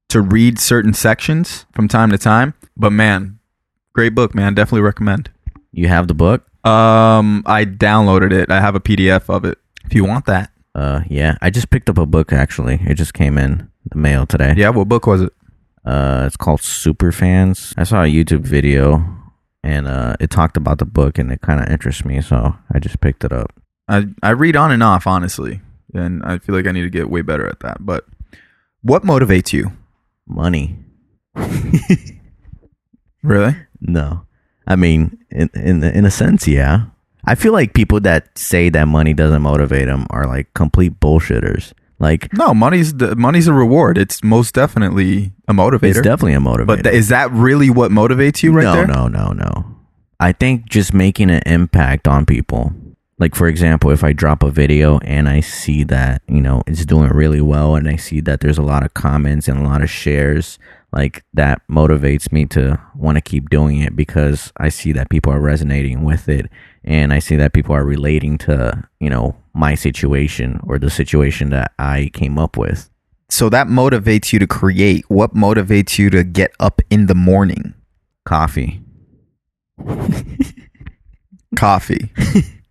to 0.09 0.21
read 0.21 0.59
certain 0.59 0.93
sections 0.93 1.65
from 1.73 1.87
time 1.87 2.11
to 2.11 2.17
time. 2.17 2.53
But 2.75 2.91
man, 2.91 3.39
great 3.93 4.13
book, 4.13 4.35
man. 4.35 4.53
Definitely 4.53 4.81
recommend. 4.81 5.31
You 5.71 5.87
have 5.87 6.07
the 6.07 6.13
book? 6.13 6.45
Um, 6.65 7.43
I 7.45 7.65
downloaded 7.65 8.31
it. 8.31 8.51
I 8.51 8.59
have 8.61 8.75
a 8.75 8.79
PDF 8.79 9.29
of 9.33 9.43
it. 9.45 9.57
If 9.85 9.93
you 9.93 10.05
want 10.05 10.25
that. 10.27 10.51
Uh, 10.75 11.01
yeah. 11.09 11.37
I 11.41 11.49
just 11.49 11.69
picked 11.69 11.89
up 11.89 11.97
a 11.97 12.05
book 12.05 12.33
actually. 12.33 12.79
It 12.85 12.95
just 12.95 13.13
came 13.13 13.37
in 13.37 13.69
the 13.89 13.97
mail 13.97 14.25
today. 14.25 14.53
Yeah, 14.57 14.69
what 14.69 14.87
book 14.89 15.05
was 15.07 15.21
it? 15.21 15.33
Uh, 15.85 16.23
it's 16.25 16.37
called 16.37 16.61
Super 16.61 17.11
Fans. 17.11 17.73
I 17.77 17.83
saw 17.83 18.03
a 18.03 18.07
YouTube 18.07 18.41
video, 18.41 19.05
and 19.63 19.85
uh, 19.87 20.15
it 20.19 20.29
talked 20.29 20.55
about 20.55 20.77
the 20.79 20.85
book, 20.85 21.17
and 21.17 21.29
it 21.31 21.41
kind 21.41 21.59
of 21.61 21.67
interests 21.67 22.05
me, 22.05 22.21
so 22.21 22.55
I 22.73 22.79
just 22.79 23.01
picked 23.01 23.25
it 23.25 23.33
up. 23.33 23.53
I 23.89 24.05
I 24.23 24.29
read 24.29 24.55
on 24.55 24.71
and 24.71 24.81
off, 24.81 25.05
honestly, 25.05 25.59
and 25.93 26.23
I 26.23 26.37
feel 26.37 26.55
like 26.55 26.67
I 26.67 26.71
need 26.71 26.83
to 26.83 26.89
get 26.89 27.09
way 27.09 27.21
better 27.21 27.45
at 27.45 27.59
that. 27.59 27.85
But 27.85 28.05
what 28.81 29.03
motivates 29.03 29.51
you? 29.51 29.73
Money? 30.25 30.77
Really? 33.23 33.55
No, 33.79 34.25
I 34.67 34.75
mean, 34.75 35.17
in 35.31 35.49
in 35.53 35.83
in 35.83 36.05
a 36.05 36.11
sense, 36.11 36.45
yeah. 36.47 36.87
I 37.25 37.35
feel 37.35 37.53
like 37.53 37.73
people 37.73 37.99
that 38.01 38.37
say 38.37 38.69
that 38.69 38.87
money 38.87 39.13
doesn't 39.13 39.41
motivate 39.41 39.85
them 39.87 40.05
are 40.09 40.25
like 40.27 40.53
complete 40.53 40.99
bullshitters. 40.99 41.73
Like, 41.99 42.33
No, 42.33 42.53
money's 42.53 42.95
the 42.95 43.15
money's 43.15 43.47
a 43.47 43.53
reward. 43.53 43.97
It's 43.97 44.23
most 44.23 44.53
definitely 44.53 45.31
a 45.47 45.53
motivator. 45.53 45.83
it's 45.91 46.01
definitely 46.01 46.33
a 46.33 46.39
motivator. 46.39 46.67
but 46.67 46.83
th- 46.83 46.93
is 46.95 47.07
that 47.09 47.31
really 47.31 47.69
what 47.69 47.91
motivates 47.91 48.43
you 48.43 48.51
right 48.51 48.63
no, 48.63 48.73
there? 48.73 48.87
no, 48.87 49.07
no, 49.07 49.31
no. 49.31 49.65
I 50.19 50.31
think 50.33 50.67
just 50.69 50.93
making 50.93 51.29
an 51.29 51.41
impact 51.45 52.07
on 52.07 52.25
people. 52.25 52.73
Like 53.23 53.35
for 53.35 53.47
example, 53.47 53.89
if 53.89 54.03
I 54.03 54.11
drop 54.11 54.43
a 54.43 54.51
video 54.51 54.99
and 54.99 55.29
I 55.29 55.39
see 55.39 55.85
that, 55.85 56.21
you 56.27 56.41
know, 56.41 56.61
it's 56.67 56.85
doing 56.85 57.07
really 57.07 57.39
well 57.39 57.77
and 57.77 57.87
I 57.87 57.95
see 57.95 58.19
that 58.19 58.41
there's 58.41 58.57
a 58.57 58.61
lot 58.61 58.83
of 58.83 58.95
comments 58.95 59.47
and 59.47 59.57
a 59.57 59.63
lot 59.63 59.81
of 59.81 59.89
shares, 59.89 60.59
like 60.91 61.23
that 61.33 61.61
motivates 61.71 62.33
me 62.33 62.45
to 62.47 62.81
want 62.93 63.15
to 63.15 63.21
keep 63.21 63.49
doing 63.49 63.79
it 63.79 63.95
because 63.95 64.51
I 64.57 64.67
see 64.67 64.91
that 64.91 65.09
people 65.09 65.31
are 65.31 65.39
resonating 65.39 66.03
with 66.03 66.27
it 66.27 66.47
and 66.83 67.13
I 67.13 67.19
see 67.19 67.37
that 67.37 67.53
people 67.53 67.73
are 67.73 67.85
relating 67.85 68.37
to, 68.39 68.89
you 68.99 69.09
know, 69.09 69.37
my 69.53 69.73
situation 69.73 70.59
or 70.67 70.77
the 70.77 70.89
situation 70.89 71.49
that 71.51 71.71
I 71.79 72.11
came 72.11 72.37
up 72.37 72.57
with. 72.57 72.89
So 73.29 73.47
that 73.47 73.67
motivates 73.67 74.33
you 74.33 74.39
to 74.39 74.47
create. 74.47 75.09
What 75.09 75.33
motivates 75.33 75.97
you 75.97 76.09
to 76.09 76.25
get 76.25 76.51
up 76.59 76.81
in 76.89 77.05
the 77.05 77.15
morning? 77.15 77.73
Coffee. 78.25 78.81
Coffee. 81.55 82.11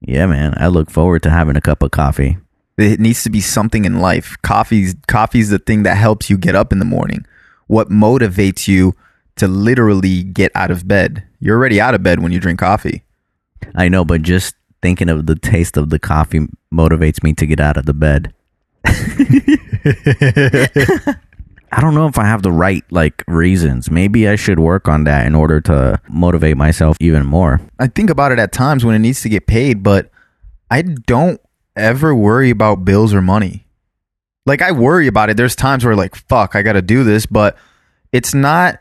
Yeah, 0.00 0.26
man. 0.26 0.54
I 0.56 0.68
look 0.68 0.90
forward 0.90 1.22
to 1.24 1.30
having 1.30 1.56
a 1.56 1.60
cup 1.60 1.82
of 1.82 1.90
coffee. 1.90 2.38
It 2.76 3.00
needs 3.00 3.24
to 3.24 3.30
be 3.30 3.40
something 3.40 3.84
in 3.84 3.98
life. 3.98 4.36
Coffee's 4.42 4.94
coffee's 5.08 5.50
the 5.50 5.58
thing 5.58 5.82
that 5.82 5.96
helps 5.96 6.30
you 6.30 6.38
get 6.38 6.54
up 6.54 6.72
in 6.72 6.78
the 6.78 6.84
morning. 6.84 7.26
What 7.66 7.90
motivates 7.90 8.68
you 8.68 8.94
to 9.36 9.48
literally 9.48 10.22
get 10.22 10.52
out 10.54 10.70
of 10.70 10.86
bed? 10.86 11.24
You're 11.40 11.56
already 11.56 11.80
out 11.80 11.94
of 11.94 12.02
bed 12.02 12.20
when 12.20 12.30
you 12.30 12.38
drink 12.38 12.60
coffee. 12.60 13.02
I 13.74 13.88
know, 13.88 14.04
but 14.04 14.22
just 14.22 14.54
thinking 14.80 15.08
of 15.08 15.26
the 15.26 15.34
taste 15.34 15.76
of 15.76 15.90
the 15.90 15.98
coffee 15.98 16.46
motivates 16.72 17.24
me 17.24 17.32
to 17.34 17.46
get 17.46 17.58
out 17.58 17.76
of 17.76 17.86
the 17.86 17.94
bed. 17.94 18.32
I 21.72 21.80
don't 21.80 21.94
know 21.94 22.06
if 22.06 22.18
I 22.18 22.24
have 22.24 22.42
the 22.42 22.52
right 22.52 22.84
like 22.90 23.24
reasons. 23.26 23.90
Maybe 23.90 24.28
I 24.28 24.36
should 24.36 24.58
work 24.58 24.88
on 24.88 25.04
that 25.04 25.26
in 25.26 25.34
order 25.34 25.60
to 25.62 26.00
motivate 26.08 26.56
myself 26.56 26.96
even 27.00 27.26
more. 27.26 27.60
I 27.78 27.86
think 27.88 28.10
about 28.10 28.32
it 28.32 28.38
at 28.38 28.52
times 28.52 28.84
when 28.84 28.94
it 28.94 29.00
needs 29.00 29.22
to 29.22 29.28
get 29.28 29.46
paid, 29.46 29.82
but 29.82 30.10
I 30.70 30.82
don't 30.82 31.40
ever 31.76 32.14
worry 32.14 32.50
about 32.50 32.84
bills 32.84 33.14
or 33.14 33.22
money. 33.22 33.66
Like 34.46 34.62
I 34.62 34.72
worry 34.72 35.06
about 35.06 35.30
it. 35.30 35.36
There's 35.36 35.54
times 35.56 35.84
where 35.84 35.96
like 35.96 36.14
fuck, 36.14 36.56
I 36.56 36.62
got 36.62 36.72
to 36.72 36.82
do 36.82 37.04
this, 37.04 37.26
but 37.26 37.56
it's 38.12 38.32
not 38.34 38.80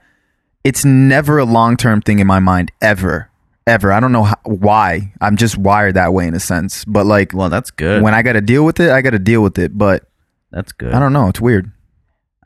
it's 0.63 0.83
never 0.83 1.37
a 1.37 1.45
long-term 1.45 2.01
thing 2.01 2.19
in 2.19 2.27
my 2.27 2.39
mind 2.39 2.71
ever. 2.81 3.29
Ever. 3.65 3.91
I 3.91 3.99
don't 3.99 4.11
know 4.13 4.23
how, 4.23 4.37
why. 4.45 5.13
I'm 5.19 5.35
just 5.35 5.57
wired 5.57 5.95
that 5.95 6.13
way 6.13 6.25
in 6.27 6.33
a 6.33 6.39
sense. 6.39 6.85
But 6.85 7.05
like 7.05 7.33
Well, 7.33 7.49
that's 7.49 7.71
good. 7.71 8.01
when 8.01 8.13
I 8.13 8.21
got 8.21 8.33
to 8.33 8.41
deal 8.41 8.63
with 8.65 8.79
it, 8.79 8.91
I 8.91 9.01
got 9.01 9.09
to 9.09 9.19
deal 9.19 9.43
with 9.43 9.59
it, 9.59 9.77
but 9.77 10.07
that's 10.51 10.71
good. 10.71 10.93
I 10.93 10.99
don't 10.99 11.11
know, 11.13 11.27
it's 11.27 11.41
weird. 11.41 11.71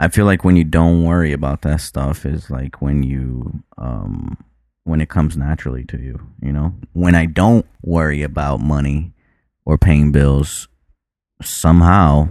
I 0.01 0.09
feel 0.09 0.25
like 0.25 0.44
when 0.44 0.56
you 0.56 0.63
don't 0.63 1.03
worry 1.03 1.31
about 1.31 1.62
that 1.62 1.80
stuff 1.80 2.25
is 2.25 2.50
like 2.50 2.81
when 2.81 3.03
you 3.03 3.63
um 3.77 4.36
when 4.83 5.00
it 5.00 5.09
comes 5.09 5.38
naturally 5.38 5.83
to 5.86 5.98
you, 6.01 6.19
you 6.42 6.51
know? 6.51 6.74
When 6.94 7.13
I 7.13 7.27
don't 7.27 7.68
worry 7.83 8.24
about 8.24 8.62
money 8.62 9.13
or 9.63 9.77
paying 9.77 10.12
bills, 10.12 10.68
somehow 11.44 12.30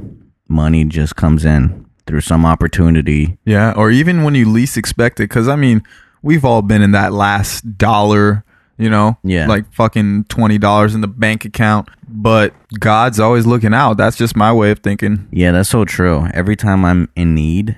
money 0.48 0.84
just 0.84 1.14
comes 1.14 1.44
in 1.44 1.86
through 2.08 2.22
some 2.22 2.44
opportunity. 2.44 3.38
Yeah, 3.44 3.72
or 3.76 3.92
even 3.92 4.24
when 4.24 4.34
you 4.34 4.50
least 4.50 4.76
expect 4.76 5.20
it. 5.20 5.28
Because 5.28 5.46
I 5.46 5.54
mean, 5.54 5.84
we've 6.22 6.44
all 6.44 6.62
been 6.62 6.82
in 6.82 6.90
that 6.90 7.12
last 7.12 7.78
dollar, 7.78 8.44
you 8.80 8.90
know, 8.90 9.16
Yeah. 9.22 9.46
like 9.46 9.72
fucking 9.72 10.24
twenty 10.24 10.58
dollars 10.58 10.94
in 10.94 11.00
the 11.00 11.08
bank 11.08 11.44
account. 11.44 11.88
But 12.08 12.54
God's 12.80 13.20
always 13.20 13.46
looking 13.46 13.72
out. 13.74 13.94
That's 13.96 14.16
just 14.16 14.34
my 14.34 14.52
way 14.52 14.70
of 14.72 14.80
thinking. 14.80 15.28
Yeah, 15.30 15.52
that's 15.52 15.68
so 15.68 15.84
true. 15.84 16.26
Every 16.34 16.56
time 16.56 16.84
I'm 16.84 17.08
in 17.14 17.34
need, 17.34 17.76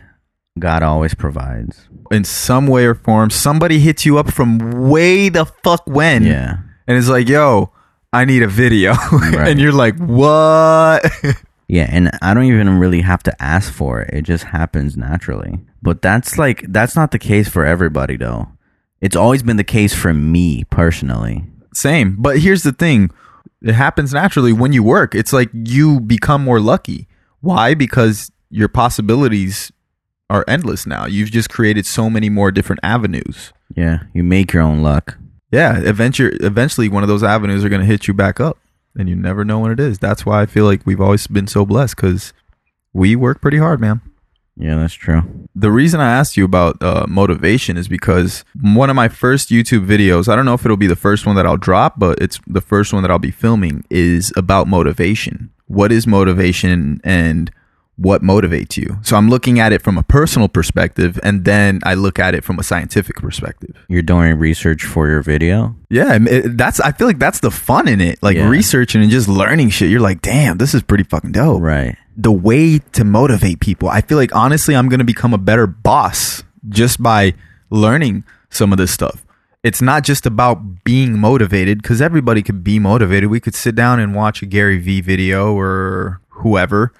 God 0.59 0.83
always 0.83 1.15
provides. 1.15 1.89
In 2.11 2.25
some 2.25 2.67
way 2.67 2.85
or 2.87 2.95
form, 2.95 3.31
somebody 3.31 3.79
hits 3.79 4.05
you 4.07 4.19
up 4.19 4.31
from 4.33 4.89
way 4.91 5.29
the 5.29 5.45
fuck 5.65 5.83
when, 5.87 6.25
Yeah. 6.25 6.59
and 6.87 6.97
it's 6.99 7.09
like, 7.09 7.29
"Yo, 7.29 7.71
I 8.13 8.25
need 8.25 8.43
a 8.43 8.49
video," 8.49 8.93
Right. 9.13 9.49
and 9.49 9.61
you're 9.61 9.73
like, 9.73 9.97
"What?" 9.99 11.05
Yeah, 11.69 11.89
and 11.91 12.11
I 12.21 12.35
don't 12.35 12.45
even 12.45 12.79
really 12.79 13.01
have 13.01 13.23
to 13.23 13.43
ask 13.43 13.73
for 13.73 14.03
it. 14.03 14.11
It 14.13 14.23
just 14.23 14.45
happens 14.45 14.95
naturally. 14.95 15.61
But 15.81 16.03
that's 16.03 16.37
like 16.37 16.65
that's 16.69 16.95
not 16.95 17.13
the 17.13 17.19
case 17.19 17.49
for 17.49 17.65
everybody 17.65 18.17
though. 18.19 18.49
It's 19.03 19.17
always 19.17 19.43
been 19.43 19.57
the 19.59 19.65
case 19.65 19.93
for 19.93 20.15
me 20.15 20.65
personally. 20.71 21.45
Same. 21.75 22.17
But 22.19 22.39
here's 22.39 22.63
the 22.63 22.73
thing 22.73 23.11
it 23.61 23.75
happens 23.75 24.15
naturally 24.15 24.53
when 24.53 24.73
you 24.73 24.83
work. 24.83 25.15
It's 25.15 25.33
like 25.33 25.51
you 25.53 26.01
become 26.01 26.43
more 26.43 26.61
lucky. 26.61 27.09
Why? 27.41 27.75
Because 27.75 28.31
your 28.49 28.69
possibilities 28.69 29.73
are 30.31 30.45
endless 30.47 30.87
now. 30.87 31.07
You've 31.07 31.33
just 31.33 31.51
created 31.51 31.85
so 31.85 32.09
many 32.09 32.31
more 32.31 32.51
different 32.51 32.81
avenues. 32.83 33.53
Yeah, 33.75 34.05
you 34.15 34.23
make 34.23 34.53
your 34.53 34.63
own 34.63 34.83
luck. 34.83 35.19
Yeah, 35.51 35.81
eventually, 35.81 36.37
eventually 36.41 36.89
one 36.89 37.03
of 37.03 37.09
those 37.09 37.23
avenues 37.23 37.65
are 37.65 37.69
going 37.69 37.81
to 37.81 37.87
hit 37.87 38.07
you 38.09 38.15
back 38.15 38.41
up, 38.41 38.57
and 38.97 39.09
you 39.09 39.17
never 39.17 39.45
know 39.45 39.59
when 39.59 39.73
it 39.73 39.81
is. 39.81 39.99
That's 39.99 40.25
why 40.25 40.43
I 40.43 40.47
feel 40.47 40.65
like 40.65 40.87
we've 40.87 41.01
always 41.01 41.27
been 41.27 41.47
so 41.47 41.67
blessed 41.67 41.97
because 41.97 42.33
we 42.93 43.17
work 43.17 43.41
pretty 43.41 43.59
hard, 43.59 43.81
man. 43.81 44.01
Yeah, 44.57 44.77
that's 44.77 44.95
true. 44.95 45.23
The 45.55 45.71
reason 45.71 46.01
I 46.01 46.11
asked 46.13 46.37
you 46.37 46.45
about 46.45 46.83
uh, 46.83 47.07
motivation 47.09 47.77
is 47.77 47.89
because 47.89 48.45
one 48.61 48.91
of 48.91 48.97
my 48.97 49.09
first 49.09 49.49
YouTube 49.49 49.87
videos, 49.87 50.29
I 50.29 50.37
don't 50.37 50.45
know 50.45 50.55
if 50.55 50.65
it'll 50.65 50.77
be 50.77 50.87
the 50.87 50.97
first 50.97 51.25
one 51.27 51.37
that 51.37 51.47
I'll 51.47 51.57
drop, 51.57 51.99
but 51.99 52.19
it's 52.21 52.39
the 52.47 52.61
first 52.61 52.93
one 52.93 53.03
that 53.03 53.11
I'll 53.11 53.19
be 53.19 53.31
filming, 53.31 53.85
is 53.91 54.33
about 54.37 54.69
motivation. 54.69 55.51
What 55.67 55.91
is 55.91 56.07
motivation 56.07 57.01
and 57.03 57.51
what 57.97 58.23
motivates 58.23 58.77
you. 58.77 58.99
So 59.03 59.17
I'm 59.17 59.29
looking 59.29 59.61
at 59.61 59.73
it 59.73 59.83
from 59.83 59.97
a 59.99 60.03
personal 60.03 60.49
perspective 60.49 61.21
and 61.23 61.45
then 61.45 61.79
I 61.85 61.93
look 61.95 62.19
at 62.19 62.35
it 62.35 62.43
from 62.43 62.59
a 62.59 62.63
scientific 62.63 63.17
perspective. 63.17 63.77
You're 63.89 64.03
doing 64.03 64.39
research 64.39 64.85
for 64.85 65.09
your 65.09 65.23
video. 65.23 65.77
Yeah, 65.91 66.19
it- 66.21 66.57
that's 66.57 66.81
I 66.81 66.93
feel 66.93 67.07
like 67.07 67.19
that's 67.19 67.41
the 67.41 67.51
fun 67.51 67.89
in 67.89 68.01
it. 68.01 68.19
Like 68.23 68.37
Yeah. 68.37 68.49
researching 68.49 69.03
and 69.03 69.11
just 69.11 69.29
learning 69.29 69.69
shit. 69.71 69.91
You're 69.91 70.01
like, 70.01 70.23
"Damn, 70.23 70.57
this 70.57 70.75
is 70.75 70.83
pretty 70.83 71.05
fucking 71.05 71.33
dope." 71.33 71.61
Right. 71.63 71.97
The 72.17 72.33
way 72.33 72.79
to 72.79 73.05
motivate 73.05 73.61
people. 73.61 73.89
I 73.89 74.01
feel 74.01 74.19
like 74.19 74.35
honestly, 74.35 74.77
I'm 74.77 74.89
going 74.89 74.99
to 74.99 75.05
become 75.05 75.33
a 75.33 75.39
better 75.39 75.67
boss 75.67 76.43
just 76.69 77.03
by 77.03 77.35
learning 77.71 78.25
some 78.51 78.73
of 78.73 78.79
this 78.79 78.91
stuff. 78.93 79.25
It's 79.63 79.81
not 79.81 80.03
just 80.03 80.27
about 80.27 80.85
being 80.85 81.19
motivated 81.19 81.81
because 81.81 82.03
everybody 82.03 82.43
could 82.43 82.65
be 82.65 82.79
motivated. 82.79 83.31
We 83.31 83.41
could 83.41 83.55
sit 83.55 83.75
down 83.75 84.01
and 84.01 84.15
watch 84.15 84.43
a 84.43 84.47
Gary 84.47 84.79
Vee 84.79 85.01
video 85.01 85.55
or 85.55 86.21
whoever 86.29 86.93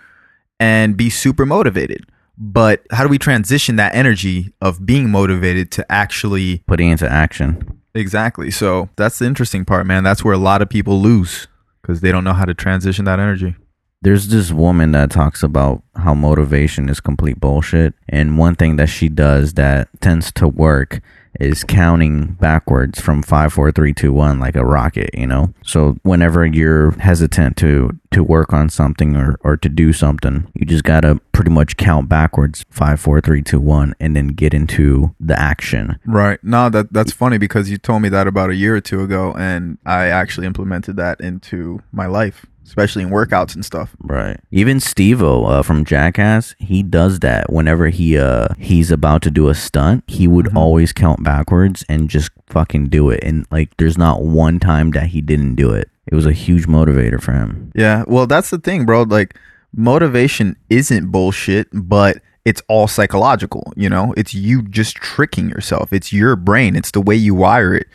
and 0.61 0.97
be 0.97 1.11
super 1.11 1.45
motivated. 1.45 2.07
But 2.39 2.83
how 2.93 3.03
do 3.03 3.09
we 3.09 3.19
transition 3.19 3.77
that 3.77 3.95
energy 3.95 4.53
of 4.61 4.87
being 4.87 5.11
motivated 5.11 5.71
to 5.73 5.93
actually 5.93 6.59
Putting 6.67 6.91
into 6.91 7.11
action. 7.11 7.81
exactly? 7.95 8.51
So 8.51 8.89
that's 8.97 9.19
the 9.19 9.27
interesting 9.27 9.65
part, 9.65 9.87
man. 9.87 10.05
That's 10.05 10.25
where 10.25 10.35
a 10.35 10.39
lot 10.39 10.63
of 10.63 10.69
people 10.69 11.01
lose 11.01 11.49
because 11.83 12.01
they 12.01 12.13
don't 12.13 12.25
know 12.25 12.33
how 12.33 12.45
to 12.45 12.55
transition 12.55 13.05
that 13.07 13.19
energy. 13.19 13.57
There's 14.03 14.29
this 14.29 14.51
woman 14.51 14.91
that 14.93 15.13
talks 15.13 15.45
about 15.45 15.83
how 15.95 16.13
motivation 16.13 16.89
is 16.89 16.99
complete 16.99 17.41
bullshit. 17.41 17.95
And 18.09 18.37
one 18.37 18.57
thing 18.57 18.75
that 18.77 18.89
she 18.89 19.09
does 19.09 19.55
that 19.55 19.89
tends 20.01 20.33
to 20.33 20.49
work 20.49 21.01
is 21.41 21.65
counting 21.65 22.33
backwards 22.35 23.01
from 23.01 23.23
five, 23.23 23.53
four, 23.53 23.73
three, 23.73 23.93
two, 23.93 24.13
one, 24.13 24.39
like 24.39 24.57
a 24.57 24.65
rocket, 24.65 25.11
you 25.15 25.27
know? 25.27 25.53
So 25.65 25.97
whenever 26.03 26.45
you're 26.45 26.93
hesitant 26.93 27.57
to 27.59 27.99
to 28.11 28.23
work 28.23 28.53
on 28.53 28.69
something 28.69 29.17
or, 29.17 29.39
or 29.43 29.57
to 29.57 29.69
do 29.71 29.93
something, 29.93 30.47
you 30.55 30.67
just 30.67 30.85
gotta 30.85 31.19
pretty 31.33 31.51
much 31.51 31.79
count 31.79 32.09
backwards, 32.11 32.65
five, 32.69 33.01
four, 33.01 33.21
three, 33.23 33.43
two, 33.43 33.59
one, 33.61 33.95
and 33.99 34.15
then 34.15 34.29
get 34.29 34.53
into 34.53 35.15
the 35.19 35.39
action. 35.39 35.99
Right. 36.05 36.39
No, 36.45 36.69
that 36.69 36.93
that's 36.93 37.13
funny 37.13 37.39
because 37.39 37.71
you 37.71 37.79
told 37.79 38.03
me 38.03 38.09
that 38.11 38.27
about 38.27 38.51
a 38.51 38.55
year 38.55 38.77
or 38.77 38.81
two 38.83 39.03
ago, 39.03 39.35
and 39.39 39.79
I 39.87 40.07
actually 40.09 40.47
implemented 40.47 40.97
that 40.97 41.21
into 41.23 41.81
my 41.91 42.05
life, 42.05 42.45
especially 42.67 43.03
in 43.03 43.09
workouts 43.09 43.55
and 43.55 43.65
stuff. 43.65 43.97
Right. 44.01 44.39
Even 44.51 44.79
Steve-O 44.79 45.45
uh, 45.45 45.63
from 45.63 45.85
Jackass, 45.85 46.55
he 46.59 46.83
does 46.83 47.21
that 47.21 47.51
whenever 47.51 47.89
he 47.89 48.19
uh 48.19 48.49
he's 48.59 48.91
about 48.91 49.23
to 49.23 49.31
do 49.31 49.49
a 49.49 49.55
stunt. 49.55 50.05
He 50.07 50.29
would 50.29 50.55
always 50.55 50.93
count 50.93 51.22
backwards 51.23 51.85
and 51.89 52.11
just 52.11 52.31
fucking 52.47 52.89
do 52.89 53.11
it. 53.11 53.23
And 53.23 53.47
like, 53.51 53.77
there's 53.77 53.99
not 53.99 54.23
one 54.23 54.61
time 54.61 54.91
that 54.93 55.07
he 55.07 55.21
didn't 55.21 55.55
do 55.55 55.71
it. 55.71 55.89
It 56.07 56.15
was 56.15 56.27
a 56.27 56.33
huge 56.33 56.67
motivator 56.67 57.21
for 57.21 57.33
him. 57.33 57.73
Yeah. 57.75 58.05
Well, 58.07 58.27
that's 58.27 58.51
the 58.51 58.59
thing, 58.59 58.85
bro. 58.85 59.03
Like, 59.03 59.37
motivation 59.75 60.57
isn't 60.69 61.11
bullshit, 61.11 61.69
but 61.73 62.19
it's 62.45 62.63
all 62.69 62.89
psychological. 62.89 63.73
You 63.77 63.89
know, 63.89 64.13
it's 64.17 64.35
you 64.35 64.63
just 64.63 64.97
tricking 64.97 65.49
yourself. 65.49 65.93
It's 65.93 66.13
your 66.13 66.37
brain. 66.37 66.77
It's 66.77 66.91
the 66.91 67.01
way 67.01 67.15
you 67.15 67.35
wire 67.35 67.75
it. 67.75 67.87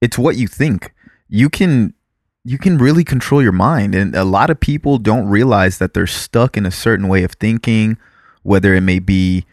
It's 0.00 0.18
what 0.18 0.36
you 0.36 0.46
think. 0.46 0.92
You 1.28 1.48
can 1.48 1.94
you 2.44 2.58
can 2.58 2.76
really 2.76 3.04
control 3.04 3.42
your 3.42 3.52
mind 3.52 3.94
and 3.94 4.14
a 4.14 4.24
lot 4.24 4.50
of 4.50 4.60
people 4.60 4.98
don't 4.98 5.26
realize 5.26 5.78
that 5.78 5.94
they're 5.94 6.06
stuck 6.06 6.58
in 6.58 6.66
a 6.66 6.70
certain 6.70 7.08
way 7.08 7.24
of 7.24 7.32
thinking 7.32 7.96
whether 8.42 8.74
it 8.74 8.82
may 8.82 8.98
be 8.98 9.46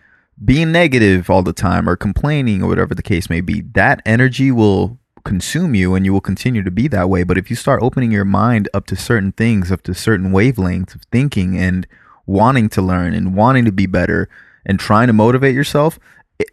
being 0.43 0.71
negative 0.71 1.29
all 1.29 1.43
the 1.43 1.53
time 1.53 1.87
or 1.87 1.95
complaining 1.95 2.63
or 2.63 2.67
whatever 2.67 2.95
the 2.95 3.03
case 3.03 3.29
may 3.29 3.41
be 3.41 3.61
that 3.61 4.01
energy 4.05 4.51
will 4.51 4.97
consume 5.23 5.75
you 5.75 5.93
and 5.93 6.05
you 6.05 6.13
will 6.13 6.21
continue 6.21 6.63
to 6.63 6.71
be 6.71 6.87
that 6.87 7.09
way. 7.09 7.23
But 7.23 7.37
if 7.37 7.49
you 7.49 7.55
start 7.55 7.83
opening 7.83 8.11
your 8.11 8.25
mind 8.25 8.67
up 8.73 8.87
to 8.87 8.95
certain 8.95 9.31
things 9.31 9.71
up 9.71 9.83
to 9.83 9.93
certain 9.93 10.31
wavelengths 10.31 10.95
of 10.95 11.03
thinking 11.11 11.57
and 11.57 11.87
wanting 12.25 12.69
to 12.69 12.81
learn 12.81 13.13
and 13.13 13.35
wanting 13.35 13.65
to 13.65 13.71
be 13.71 13.85
better 13.85 14.29
and 14.65 14.79
trying 14.79 15.07
to 15.07 15.13
motivate 15.13 15.55
yourself 15.55 15.99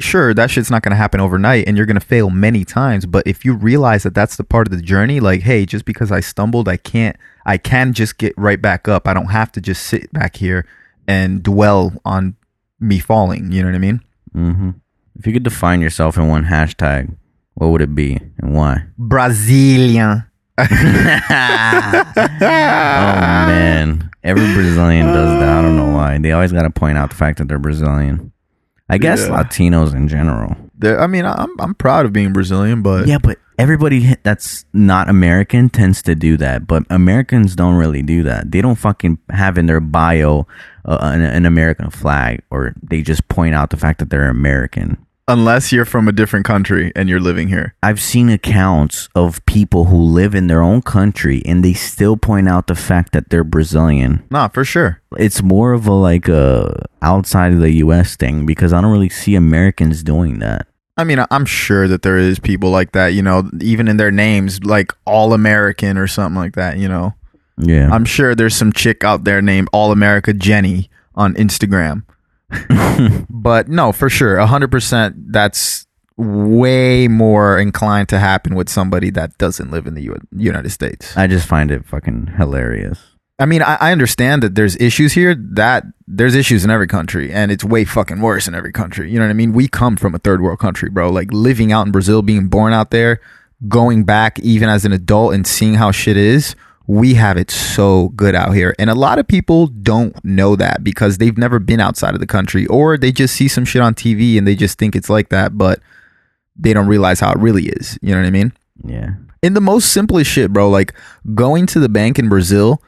sure 0.00 0.34
that 0.34 0.50
shit's 0.50 0.70
not 0.70 0.82
going 0.82 0.90
to 0.90 0.96
happen 0.96 1.20
overnight 1.20 1.66
and 1.66 1.76
you're 1.76 1.86
going 1.86 1.98
to 1.98 2.06
fail 2.06 2.28
many 2.28 2.64
times. 2.64 3.06
But 3.06 3.26
if 3.26 3.44
you 3.44 3.54
realize 3.54 4.02
that 4.02 4.14
that's 4.14 4.36
the 4.36 4.44
part 4.44 4.66
of 4.66 4.70
the 4.70 4.82
journey 4.82 5.20
like 5.20 5.42
hey 5.42 5.64
just 5.64 5.84
because 5.84 6.12
i 6.12 6.20
stumbled 6.20 6.68
i 6.68 6.76
can't 6.76 7.16
i 7.46 7.56
can 7.56 7.94
just 7.94 8.18
get 8.18 8.34
right 8.36 8.60
back 8.60 8.86
up. 8.86 9.08
I 9.08 9.14
don't 9.14 9.26
have 9.26 9.50
to 9.52 9.60
just 9.60 9.84
sit 9.84 10.12
back 10.12 10.36
here 10.36 10.66
and 11.06 11.42
dwell 11.42 11.94
on 12.04 12.36
me 12.80 12.98
falling 12.98 13.50
you 13.52 13.62
know 13.62 13.68
what 13.68 13.74
i 13.74 13.78
mean 13.78 14.00
hmm 14.32 14.70
If 15.18 15.26
you 15.26 15.32
could 15.32 15.42
define 15.42 15.80
yourself 15.80 16.16
in 16.16 16.28
one 16.28 16.44
hashtag, 16.44 17.16
what 17.54 17.68
would 17.70 17.82
it 17.82 17.94
be 17.94 18.18
and 18.38 18.54
why? 18.54 18.84
brazilian 18.96 20.24
Oh 20.58 20.64
man, 23.46 24.10
every 24.24 24.52
Brazilian 24.54 25.06
does 25.06 25.38
that. 25.40 25.58
I 25.58 25.62
don't 25.62 25.76
know 25.76 25.92
why. 25.92 26.18
They 26.18 26.32
always 26.32 26.52
got 26.52 26.62
to 26.62 26.70
point 26.70 26.98
out 26.98 27.10
the 27.10 27.16
fact 27.16 27.38
that 27.38 27.46
they're 27.48 27.58
Brazilian. 27.60 28.32
I 28.88 28.98
guess 28.98 29.20
Yeah. 29.26 29.42
Latinos 29.42 29.94
in 29.94 30.08
general. 30.08 30.56
There- 30.78 31.00
i 31.00 31.06
mean 31.08 31.24
i'm 31.26 31.50
i'm 31.58 31.74
proud 31.74 32.06
of 32.06 32.12
being 32.12 32.32
brazilian 32.32 32.82
but 32.82 33.06
Yeah, 33.08 33.18
but 33.18 33.38
everybody 33.58 34.14
that's 34.22 34.64
not 34.72 35.08
American 35.10 35.68
tends 35.68 36.00
to 36.02 36.14
do 36.14 36.36
that. 36.36 36.66
But 36.68 36.84
Americans 36.90 37.56
don't 37.56 37.74
really 37.74 38.02
do 38.02 38.22
that. 38.22 38.52
They 38.52 38.60
don't 38.62 38.76
fucking 38.78 39.18
have 39.30 39.58
in 39.58 39.66
their 39.66 39.80
bio 39.80 40.46
uh, 40.84 40.98
an, 41.02 41.22
an 41.22 41.44
American 41.44 41.90
flag, 41.90 42.42
or 42.50 42.72
they 42.80 43.02
just 43.02 43.26
point 43.28 43.56
out 43.56 43.70
the 43.70 43.76
fact 43.76 43.98
that 43.98 44.10
they're 44.10 44.30
American. 44.30 44.96
Unless 45.28 45.70
you're 45.72 45.84
from 45.84 46.08
a 46.08 46.12
different 46.12 46.44
country 46.46 46.90
and 46.96 47.08
you're 47.08 47.20
living 47.20 47.48
here 47.48 47.74
I've 47.82 48.00
seen 48.00 48.28
accounts 48.28 49.08
of 49.14 49.44
people 49.46 49.84
who 49.84 49.96
live 49.96 50.34
in 50.34 50.46
their 50.48 50.62
own 50.62 50.82
country 50.82 51.42
and 51.44 51.64
they 51.64 51.74
still 51.74 52.16
point 52.16 52.48
out 52.48 52.66
the 52.66 52.74
fact 52.74 53.12
that 53.12 53.30
they're 53.30 53.44
Brazilian. 53.44 54.24
nah 54.30 54.48
for 54.48 54.64
sure 54.64 55.00
It's 55.16 55.42
more 55.42 55.72
of 55.72 55.86
a 55.86 55.92
like 55.92 56.28
a 56.28 56.86
outside 57.02 57.52
of 57.52 57.60
the 57.60 57.72
US 57.84 58.16
thing 58.16 58.46
because 58.46 58.72
I 58.72 58.80
don't 58.80 58.90
really 58.92 59.08
see 59.08 59.34
Americans 59.36 60.02
doing 60.02 60.40
that. 60.40 60.66
I 60.96 61.04
mean, 61.04 61.24
I'm 61.30 61.44
sure 61.46 61.86
that 61.86 62.02
there 62.02 62.18
is 62.18 62.40
people 62.40 62.70
like 62.70 62.90
that, 62.90 63.14
you 63.14 63.22
know, 63.22 63.48
even 63.60 63.86
in 63.86 63.98
their 63.98 64.10
names, 64.10 64.64
like 64.64 64.92
All 65.04 65.32
American 65.32 65.96
or 65.96 66.08
something 66.08 66.34
like 66.34 66.56
that, 66.56 66.78
you 66.78 66.88
know. 66.88 67.14
Yeah. 67.56 67.88
I'm 67.92 68.04
sure 68.04 68.34
there's 68.34 68.56
some 68.56 68.72
chick 68.72 69.04
out 69.04 69.22
there 69.22 69.40
named 69.40 69.68
All 69.72 69.92
America 69.92 70.32
Jenny 70.32 70.90
on 71.14 71.34
Instagram. 71.34 72.02
But 73.30 73.68
no, 73.68 73.92
for 73.92 74.08
sure, 74.08 74.36
100% 74.36 75.14
that's 75.28 75.86
way 76.16 77.06
more 77.06 77.58
inclined 77.58 78.08
to 78.08 78.18
happen 78.18 78.54
with 78.54 78.68
somebody 78.68 79.10
that 79.10 79.38
doesn't 79.38 79.70
live 79.70 79.86
in 79.86 79.94
the 79.94 80.02
U- 80.02 80.20
United 80.36 80.70
States. 80.70 81.16
I 81.16 81.26
just 81.26 81.46
find 81.46 81.70
it 81.70 81.86
fucking 81.86 82.34
hilarious. 82.36 83.00
I 83.38 83.46
mean, 83.46 83.62
I, 83.62 83.76
I 83.76 83.92
understand 83.92 84.42
that 84.42 84.56
there's 84.56 84.74
issues 84.76 85.12
here. 85.12 85.36
That 85.36 85.84
there's 86.08 86.34
issues 86.34 86.64
in 86.64 86.70
every 86.70 86.88
country, 86.88 87.32
and 87.32 87.52
it's 87.52 87.62
way 87.62 87.84
fucking 87.84 88.20
worse 88.20 88.48
in 88.48 88.54
every 88.54 88.72
country. 88.72 89.12
You 89.12 89.18
know 89.18 89.26
what 89.26 89.30
I 89.30 89.34
mean? 89.34 89.52
We 89.52 89.68
come 89.68 89.96
from 89.96 90.14
a 90.14 90.18
third 90.18 90.40
world 90.40 90.58
country, 90.58 90.90
bro. 90.90 91.10
Like 91.10 91.32
living 91.32 91.70
out 91.70 91.86
in 91.86 91.92
Brazil, 91.92 92.22
being 92.22 92.48
born 92.48 92.72
out 92.72 92.90
there, 92.90 93.20
going 93.68 94.02
back 94.02 94.40
even 94.40 94.68
as 94.68 94.84
an 94.84 94.92
adult 94.92 95.34
and 95.34 95.46
seeing 95.46 95.74
how 95.74 95.92
shit 95.92 96.16
is. 96.16 96.56
We 96.88 97.14
have 97.14 97.36
it 97.36 97.50
so 97.50 98.08
good 98.16 98.34
out 98.34 98.54
here, 98.54 98.74
and 98.78 98.88
a 98.90 98.94
lot 98.94 99.18
of 99.18 99.28
people 99.28 99.66
don't 99.68 100.16
know 100.24 100.56
that 100.56 100.82
because 100.82 101.18
they've 101.18 101.36
never 101.38 101.58
been 101.58 101.80
outside 101.80 102.14
of 102.14 102.20
the 102.20 102.26
country, 102.26 102.66
or 102.66 102.96
they 102.96 103.12
just 103.12 103.36
see 103.36 103.46
some 103.46 103.64
shit 103.66 103.82
on 103.82 103.94
TV 103.94 104.36
and 104.38 104.46
they 104.48 104.56
just 104.56 104.78
think 104.78 104.96
it's 104.96 105.10
like 105.10 105.28
that, 105.28 105.56
but 105.58 105.80
they 106.56 106.72
don't 106.72 106.86
realize 106.88 107.20
how 107.20 107.30
it 107.30 107.38
really 107.38 107.66
is. 107.68 107.98
You 108.02 108.14
know 108.14 108.20
what 108.20 108.26
I 108.26 108.30
mean? 108.30 108.52
Yeah. 108.84 109.10
in 109.42 109.54
the 109.54 109.60
most 109.60 109.92
simplest 109.92 110.30
shit, 110.30 110.52
bro. 110.52 110.68
Like 110.70 110.94
going 111.34 111.66
to 111.66 111.78
the 111.78 111.88
bank 111.88 112.18
in 112.18 112.28
Brazil, 112.28 112.82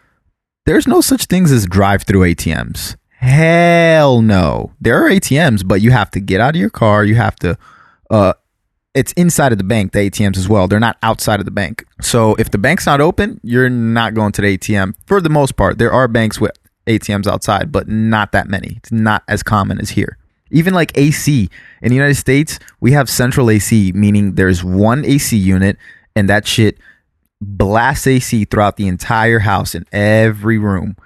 there's 0.67 0.87
no 0.87 1.01
such 1.01 1.27
things 1.27 1.53
as 1.53 1.67
drive-through 1.67 2.23
ATMs. 2.35 2.97
Hell 3.19 4.23
no. 4.23 4.73
There 4.81 5.05
are 5.05 5.11
ATMs, 5.11 5.67
but 5.69 5.83
you 5.83 5.91
have 5.91 6.11
to 6.13 6.21
get 6.21 6.41
out 6.41 6.55
of 6.55 6.61
your 6.61 6.71
car. 6.71 7.05
You 7.05 7.17
have 7.17 7.37
to. 7.37 7.59
Uh, 8.09 8.33
it's 8.95 9.13
inside 9.13 9.53
of 9.53 9.59
the 9.59 9.65
bank, 9.65 9.93
the 9.93 10.11
ATMs 10.11 10.37
as 10.37 10.49
well. 10.49 10.67
They're 10.67 10.81
not 10.81 10.99
outside 11.03 11.39
of 11.39 11.45
the 11.45 11.53
bank. 11.53 11.85
So 12.01 12.35
if 12.37 12.51
the 12.51 12.59
bank's 12.59 12.87
not 12.87 13.01
open, 13.01 13.41
you're 13.43 13.71
not 13.71 14.15
going 14.15 14.33
to 14.33 14.43
the 14.43 14.59
ATM. 14.59 14.95
For 15.07 15.21
the 15.21 15.29
most 15.29 15.57
part, 15.57 15.79
there 15.79 15.93
are 15.93 16.09
banks 16.09 16.41
with 16.41 16.53
ATMs 16.87 17.27
outside, 17.27 17.71
but 17.71 17.89
not 17.89 18.33
that 18.33 18.49
many. 18.49 18.75
It's 18.79 18.91
not 18.91 19.23
as 19.29 19.43
common 19.43 19.81
as 19.81 19.91
here. 19.91 20.19
Even 20.51 20.75
like 20.75 20.91
AC 20.97 21.49
in 21.83 21.89
the 21.91 21.95
United 21.95 22.17
States, 22.17 22.59
we 22.81 22.91
have 22.93 23.09
central 23.09 23.51
AC, 23.51 23.93
meaning 23.93 24.35
there's 24.35 24.65
one 24.65 25.05
AC 25.05 25.37
unit, 25.37 25.77
and 26.17 26.29
that 26.29 26.47
shit 26.47 26.79
blasts 27.41 28.07
AC 28.09 28.45
throughout 28.47 28.77
the 28.77 28.89
entire 28.89 29.39
house 29.39 29.77
in 29.77 29.87
every 29.93 30.59
room. 30.59 30.97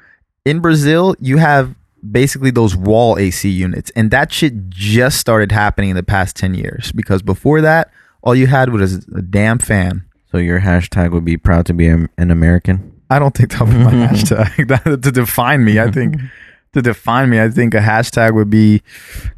In 0.46 0.60
Brazil, 0.60 1.14
you 1.20 1.36
have 1.36 1.74
basically 2.10 2.50
those 2.50 2.76
wall 2.76 3.18
AC 3.18 3.48
units, 3.48 3.90
and 3.96 4.10
that 4.10 4.32
shit 4.32 4.68
just 4.70 5.18
started 5.18 5.52
happening 5.52 5.90
in 5.90 5.96
the 5.96 6.02
past 6.02 6.36
10 6.36 6.54
years 6.54 6.92
because 6.92 7.22
before 7.22 7.60
that, 7.60 7.90
all 8.22 8.34
you 8.34 8.46
had 8.46 8.70
was 8.70 9.06
a 9.08 9.22
damn 9.22 9.58
fan. 9.58 10.04
So 10.30 10.38
your 10.38 10.60
hashtag 10.60 11.12
would 11.12 11.24
be 11.24 11.36
proud 11.36 11.66
to 11.66 11.74
be 11.74 11.86
an 11.86 12.08
American? 12.18 12.92
I 13.10 13.18
don't 13.18 13.34
think 13.36 13.52
that 13.52 13.60
would 13.62 13.70
be 13.70 13.78
my 13.78 13.90
hashtag. 14.08 15.02
To 15.02 15.12
define 15.12 15.64
me, 15.64 15.78
I 15.78 15.90
think 15.90 16.16
to 16.72 16.82
define 16.82 17.30
me, 17.30 17.40
I 17.40 17.48
think 17.50 17.74
a 17.74 17.78
hashtag 17.80 18.34
would 18.34 18.50
be 18.50 18.82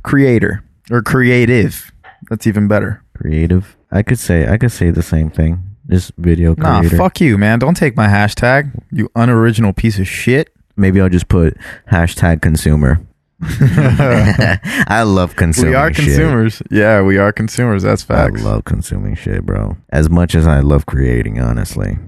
creator 0.03 0.63
or 0.91 1.03
creative. 1.03 1.93
That's 2.31 2.47
even 2.47 2.69
better. 2.69 3.03
Creative? 3.17 3.77
I 3.91 4.03
could 4.03 4.19
say 4.19 4.49
I 4.49 4.57
could 4.57 4.73
say 4.73 4.91
the 4.91 5.03
same 5.03 5.31
thing. 5.31 5.63
This 5.85 6.11
video 6.19 6.55
Nah, 6.57 6.81
creator. 6.81 6.97
fuck 6.97 7.21
you, 7.21 7.39
man. 7.39 7.59
Don't 7.61 7.77
take 7.77 7.97
my 7.97 8.09
hashtag, 8.09 8.73
you 8.91 9.09
unoriginal 9.15 9.73
piece 9.73 9.99
of 9.99 10.09
shit. 10.09 10.53
Maybe 10.76 11.00
I'll 11.00 11.09
just 11.09 11.28
put 11.28 11.56
hashtag 11.90 12.42
consumer. 12.42 13.00
I 13.42 15.02
love 15.06 15.37
consuming. 15.37 15.71
we 15.73 15.76
are 15.76 15.92
shit. 15.92 16.04
consumers. 16.04 16.62
Yeah, 16.71 17.02
we 17.02 17.18
are 17.18 17.33
consumers. 17.33 17.83
That's 17.83 18.02
facts. 18.02 18.40
I 18.40 18.45
love 18.45 18.64
consuming 18.64 19.14
shit, 19.14 19.45
bro. 19.45 19.76
As 19.90 20.09
much 20.09 20.35
as 20.35 20.47
I 20.47 20.61
love 20.61 20.87
creating, 20.87 21.40
honestly. 21.40 21.99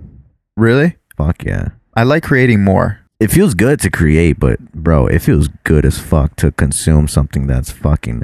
really? 0.57 0.97
Fuck 1.17 1.45
yeah. 1.45 1.71
I 1.95 2.05
like 2.05 2.23
creating 2.23 2.63
more. 2.63 3.01
It 3.19 3.33
feels 3.33 3.55
good 3.55 3.81
to 3.81 3.91
create, 3.91 4.39
but 4.39 4.61
bro, 4.73 5.07
it 5.09 5.19
feels 5.21 5.49
good 5.65 5.85
as 5.85 5.99
fuck 5.99 6.37
to 6.37 6.53
consume 6.53 7.09
something 7.09 7.49
that's 7.49 7.73
fucking 7.73 8.23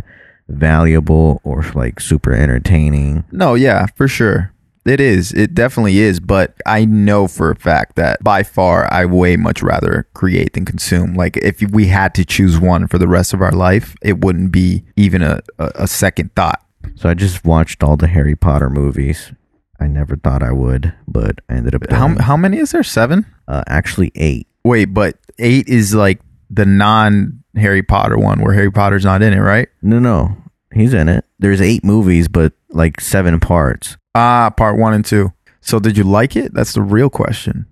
valuable 0.48 1.40
or 1.42 1.64
like 1.74 1.98
super 1.98 2.32
entertaining. 2.32 3.24
No, 3.32 3.54
yeah, 3.54 3.86
for 3.96 4.06
sure. 4.06 4.52
It 4.86 5.00
is. 5.00 5.32
It 5.32 5.54
definitely 5.54 5.98
is. 5.98 6.20
But 6.20 6.54
I 6.66 6.84
know 6.84 7.26
for 7.26 7.50
a 7.50 7.56
fact 7.56 7.96
that 7.96 8.22
by 8.22 8.42
far 8.42 8.92
I 8.92 9.06
way 9.06 9.36
much 9.36 9.62
rather 9.62 10.06
create 10.14 10.52
than 10.52 10.64
consume. 10.64 11.14
Like 11.14 11.36
if 11.38 11.62
we 11.72 11.86
had 11.86 12.14
to 12.16 12.24
choose 12.24 12.60
one 12.60 12.86
for 12.86 12.98
the 12.98 13.08
rest 13.08 13.32
of 13.32 13.40
our 13.40 13.52
life, 13.52 13.94
it 14.02 14.18
wouldn't 14.20 14.52
be 14.52 14.84
even 14.96 15.22
a, 15.22 15.40
a, 15.58 15.70
a 15.76 15.86
second 15.88 16.34
thought. 16.34 16.62
So 16.96 17.08
I 17.08 17.14
just 17.14 17.44
watched 17.44 17.82
all 17.82 17.96
the 17.96 18.06
Harry 18.08 18.36
Potter 18.36 18.68
movies. 18.68 19.32
I 19.80 19.86
never 19.86 20.16
thought 20.16 20.42
I 20.42 20.52
would, 20.52 20.92
but 21.08 21.40
I 21.48 21.54
ended 21.54 21.74
up 21.74 21.90
How 21.90 22.08
how 22.20 22.36
many 22.36 22.58
is 22.58 22.72
there? 22.72 22.82
Seven? 22.84 23.24
uh, 23.48 23.64
actually 23.66 24.12
eight. 24.14 24.46
Wait, 24.64 24.86
but 24.86 25.18
eight 25.38 25.66
is 25.68 25.94
like 25.94 26.20
the 26.50 26.66
non 26.66 27.42
Harry 27.56 27.82
Potter 27.82 28.18
one 28.18 28.40
where 28.42 28.52
Harry 28.52 28.70
Potter's 28.70 29.04
not 29.04 29.22
in 29.22 29.32
it, 29.32 29.40
right? 29.40 29.68
No, 29.82 29.98
no, 29.98 30.36
he's 30.74 30.92
in 30.94 31.08
it. 31.08 31.24
There's 31.38 31.60
eight 31.60 31.84
movies, 31.84 32.28
but 32.28 32.52
like 32.70 33.00
seven 33.00 33.40
parts. 33.40 33.96
Ah, 34.14 34.50
part 34.50 34.78
one 34.78 34.94
and 34.94 35.04
two. 35.04 35.32
So 35.60 35.78
did 35.78 35.96
you 35.96 36.04
like 36.04 36.36
it? 36.36 36.52
That's 36.54 36.74
the 36.74 36.82
real 36.82 37.10
question. 37.10 37.66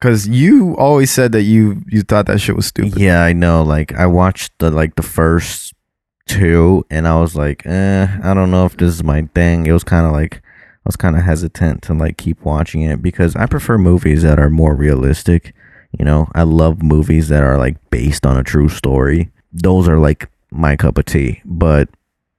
Because 0.00 0.28
you 0.28 0.76
always 0.76 1.10
said 1.10 1.32
that 1.32 1.42
you 1.42 1.82
you 1.88 2.02
thought 2.02 2.26
that 2.26 2.40
shit 2.40 2.56
was 2.56 2.66
stupid. 2.66 2.98
Yeah, 2.98 3.22
I 3.22 3.32
know. 3.32 3.62
Like 3.62 3.92
I 3.94 4.06
watched 4.06 4.52
the 4.58 4.70
like 4.70 4.94
the 4.94 5.02
first 5.02 5.74
two, 6.26 6.84
and 6.90 7.08
I 7.08 7.20
was 7.20 7.34
like, 7.34 7.66
eh, 7.66 8.06
I 8.22 8.34
don't 8.34 8.50
know 8.50 8.64
if 8.64 8.76
this 8.76 8.94
is 8.94 9.02
my 9.02 9.22
thing. 9.34 9.66
It 9.66 9.72
was 9.72 9.84
kind 9.84 10.06
of 10.06 10.12
like 10.12 10.36
I 10.36 10.86
was 10.86 10.96
kind 10.96 11.16
of 11.16 11.22
hesitant 11.22 11.82
to 11.82 11.94
like 11.94 12.16
keep 12.16 12.44
watching 12.44 12.82
it 12.82 13.02
because 13.02 13.34
I 13.34 13.46
prefer 13.46 13.76
movies 13.76 14.22
that 14.22 14.38
are 14.38 14.50
more 14.50 14.74
realistic. 14.74 15.52
You 15.98 16.04
know, 16.04 16.28
I 16.34 16.42
love 16.42 16.82
movies 16.82 17.28
that 17.28 17.42
are 17.42 17.58
like 17.58 17.76
based 17.90 18.24
on 18.24 18.36
a 18.36 18.44
true 18.44 18.68
story. 18.68 19.30
Those 19.52 19.88
are 19.88 19.98
like 19.98 20.28
my 20.50 20.76
cup 20.76 20.98
of 20.98 21.06
tea. 21.06 21.42
But 21.44 21.88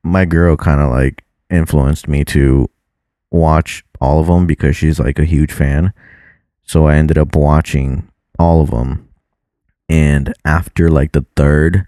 my 0.04 0.24
girl 0.26 0.56
kind 0.56 0.80
of 0.80 0.92
like 0.92 1.24
influenced 1.50 2.08
me 2.08 2.24
to 2.26 2.70
watch 3.32 3.84
all 4.02 4.20
of 4.20 4.28
them 4.28 4.48
because 4.48 4.76
she's 4.76 5.00
like 5.00 5.20
a 5.20 5.26
huge 5.26 5.52
fan. 5.52 5.94
So 6.64 6.88
I 6.88 6.96
ended 6.96 7.18
up 7.18 7.36
watching 7.36 8.10
all 8.38 8.62
of 8.62 8.72
them. 8.72 9.08
And 9.88 10.34
after 10.46 10.90
like 10.90 11.12
the 11.14 11.26
third, 11.36 11.86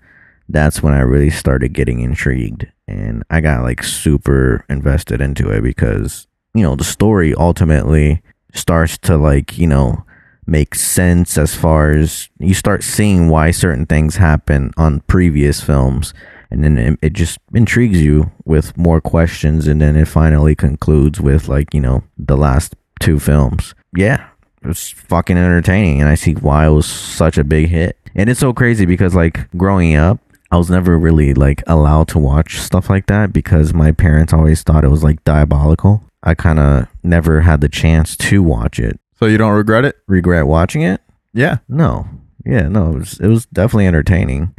that's 0.50 0.82
when 0.82 0.94
I 0.94 1.02
really 1.02 1.30
started 1.30 1.74
getting 1.74 2.00
intrigued. 2.00 2.68
And 2.88 3.24
I 3.30 3.42
got 3.42 3.64
like 3.64 3.84
super 3.84 4.66
invested 4.70 5.22
into 5.22 5.50
it 5.52 5.62
because, 5.62 6.28
you 6.54 6.64
know, 6.64 6.76
the 6.76 6.84
story 6.84 7.34
ultimately 7.36 8.22
starts 8.54 8.98
to 9.00 9.18
like, 9.18 9.58
you 9.58 9.68
know, 9.68 10.04
make 10.46 10.76
sense 10.76 11.38
as 11.38 11.56
far 11.56 11.92
as 11.92 12.30
you 12.40 12.54
start 12.54 12.84
seeing 12.84 13.30
why 13.30 13.52
certain 13.52 13.86
things 13.86 14.18
happen 14.18 14.72
on 14.76 15.00
previous 15.02 15.62
films. 15.62 16.14
And 16.52 16.64
then 16.64 16.78
it, 16.78 17.00
it 17.02 17.14
just 17.14 17.40
intrigues 17.54 18.02
you 18.02 18.30
with 18.46 18.78
more 18.78 19.00
questions. 19.02 19.68
And 19.68 19.82
then 19.82 19.96
it 19.96 20.08
finally 20.08 20.54
concludes 20.56 21.20
with 21.22 21.48
like, 21.48 21.74
you 21.74 21.80
know, 21.82 22.04
the 22.18 22.38
last 22.38 22.76
two 23.00 23.20
films. 23.20 23.74
Yeah, 23.96 24.28
it 24.62 24.68
was 24.68 24.90
fucking 24.92 25.38
entertaining 25.38 26.00
and 26.02 26.08
i 26.10 26.14
see 26.14 26.34
why 26.34 26.68
it 26.68 26.70
was 26.70 26.86
such 26.86 27.38
a 27.40 27.44
big 27.44 27.68
hit 27.70 27.98
and 28.14 28.30
it's 28.30 28.40
so 28.40 28.54
crazy 28.54 28.86
because 28.86 29.16
like 29.16 29.50
growing 29.58 29.96
up 29.96 30.20
i 30.52 30.56
was 30.58 30.70
never 30.70 31.00
really 31.00 31.34
like 31.34 31.64
allowed 31.66 32.08
to 32.08 32.20
watch 32.20 32.60
stuff 32.60 32.88
like 32.88 33.08
that 33.08 33.34
because 33.34 33.74
my 33.74 33.92
parents 33.92 34.32
always 34.34 34.62
thought 34.62 34.84
it 34.84 34.90
was 34.92 35.04
like 35.04 35.22
diabolical 35.24 36.04
i 36.22 36.36
kind 36.36 36.60
of 36.60 36.88
never 37.02 37.42
had 37.42 37.60
the 37.60 37.68
chance 37.68 38.16
to 38.16 38.44
watch 38.44 38.78
it 38.80 39.00
So 39.20 39.26
you 39.26 39.40
don't 39.40 39.54
regret 39.54 39.84
it? 39.84 39.98
regret 40.08 40.46
watching 40.46 40.84
it 40.84 41.02
Yeah. 41.34 41.58
no 41.68 42.08
yeah 42.46 42.68
no 42.68 42.92
it 42.92 43.00
was, 43.00 43.20
it 43.20 43.28
was 43.28 43.48
definitely 43.48 43.88
entertaining 43.88 44.54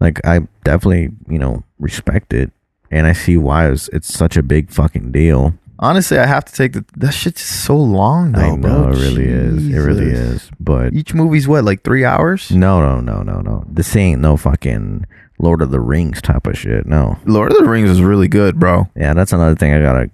like 0.00 0.24
i 0.26 0.40
definitely 0.64 1.10
you 1.28 1.38
know 1.38 1.62
respect 1.78 2.32
it 2.32 2.50
and 2.90 3.06
i 3.06 3.12
see 3.12 3.36
why 3.36 3.68
it's, 3.70 3.88
it's 3.88 4.12
such 4.12 4.36
a 4.36 4.42
big 4.42 4.70
fucking 4.70 5.12
deal 5.12 5.54
Honestly, 5.82 6.18
I 6.18 6.26
have 6.26 6.44
to 6.44 6.52
take 6.52 6.74
the 6.74 6.84
that 6.98 7.12
shit's 7.12 7.40
so 7.40 7.74
long 7.74 8.32
though, 8.32 8.40
i 8.42 8.54
know 8.54 8.82
bro. 8.84 8.90
it 8.90 8.96
really 8.98 9.24
is 9.24 9.66
it 9.66 9.78
really 9.78 10.10
is 10.10 10.50
but 10.60 10.92
Each 10.92 11.14
movie's 11.14 11.48
what, 11.48 11.64
like 11.64 11.84
three 11.84 12.04
hours? 12.04 12.50
No, 12.50 12.82
no, 12.82 13.00
no, 13.00 13.22
no, 13.22 13.40
no. 13.40 13.64
This 13.66 13.96
ain't 13.96 14.20
no 14.20 14.36
fucking 14.36 15.06
Lord 15.38 15.62
of 15.62 15.70
the 15.70 15.80
Rings 15.80 16.20
type 16.20 16.46
of 16.46 16.58
shit. 16.58 16.84
No. 16.84 17.18
Lord 17.24 17.50
of 17.50 17.56
the 17.56 17.64
Rings 17.64 17.88
is 17.88 18.02
really 18.02 18.28
good, 18.28 18.60
bro. 18.60 18.90
Yeah, 18.94 19.14
that's 19.14 19.32
another 19.32 19.54
thing 19.54 19.72
I 19.72 19.80
gotta 19.80 20.10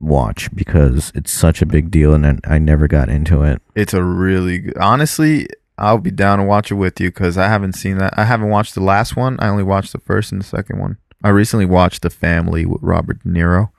watch 0.00 0.48
because 0.54 1.12
it's 1.14 1.30
such 1.30 1.60
a 1.60 1.66
big 1.66 1.90
deal 1.90 2.14
and 2.14 2.26
I 2.26 2.54
I 2.54 2.58
never 2.58 2.88
got 2.88 3.10
into 3.10 3.42
it. 3.42 3.60
It's 3.74 3.92
a 3.92 4.02
really 4.02 4.58
good. 4.60 4.78
Honestly, 4.78 5.48
I'll 5.76 5.98
be 5.98 6.10
down 6.10 6.38
to 6.38 6.44
watch 6.44 6.70
it 6.70 6.74
with 6.74 7.00
you 7.00 7.08
because 7.08 7.36
I 7.36 7.48
haven't 7.48 7.72
seen 7.74 7.98
that. 7.98 8.14
I 8.16 8.24
haven't 8.24 8.48
watched 8.50 8.74
the 8.74 8.82
last 8.82 9.16
one. 9.16 9.36
I 9.40 9.48
only 9.48 9.64
watched 9.64 9.92
the 9.92 9.98
first 9.98 10.30
and 10.32 10.40
the 10.40 10.46
second 10.46 10.78
one. 10.78 10.98
I 11.22 11.30
recently 11.30 11.66
watched 11.66 12.02
The 12.02 12.10
Family 12.10 12.64
with 12.66 12.82
Robert 12.82 13.22
De 13.22 13.28
Niro, 13.28 13.70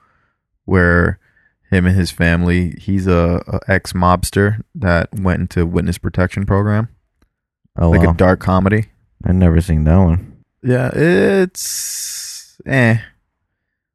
where 0.64 1.18
him 1.70 1.86
and 1.86 1.96
his 1.96 2.10
family. 2.10 2.74
He's 2.78 3.06
a, 3.06 3.42
a 3.46 3.60
ex 3.70 3.92
mobster 3.92 4.62
that 4.74 5.08
went 5.14 5.40
into 5.40 5.64
witness 5.64 5.96
protection 5.98 6.44
program, 6.44 6.88
Oh, 7.78 7.90
like 7.90 8.02
wow. 8.02 8.10
a 8.12 8.14
dark 8.14 8.40
comedy. 8.40 8.86
I've 9.24 9.34
never 9.34 9.60
seen 9.60 9.84
that 9.84 9.96
one. 9.96 10.44
Yeah, 10.62 10.90
it's 10.94 12.60
eh, 12.66 12.98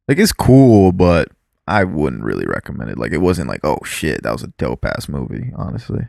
like 0.08 0.18
it's 0.18 0.32
cool, 0.34 0.92
but 0.92 1.28
I 1.68 1.84
wouldn't 1.84 2.24
really 2.24 2.46
recommend 2.46 2.90
it. 2.90 2.98
Like 2.98 3.12
it 3.12 3.20
wasn't 3.22 3.50
like 3.50 3.62
oh 3.64 3.80
shit, 3.86 4.24
that 4.24 4.32
was 4.32 4.44
a 4.44 4.54
dope 4.58 4.86
ass 4.86 5.08
movie. 5.10 5.52
Honestly. 5.56 6.08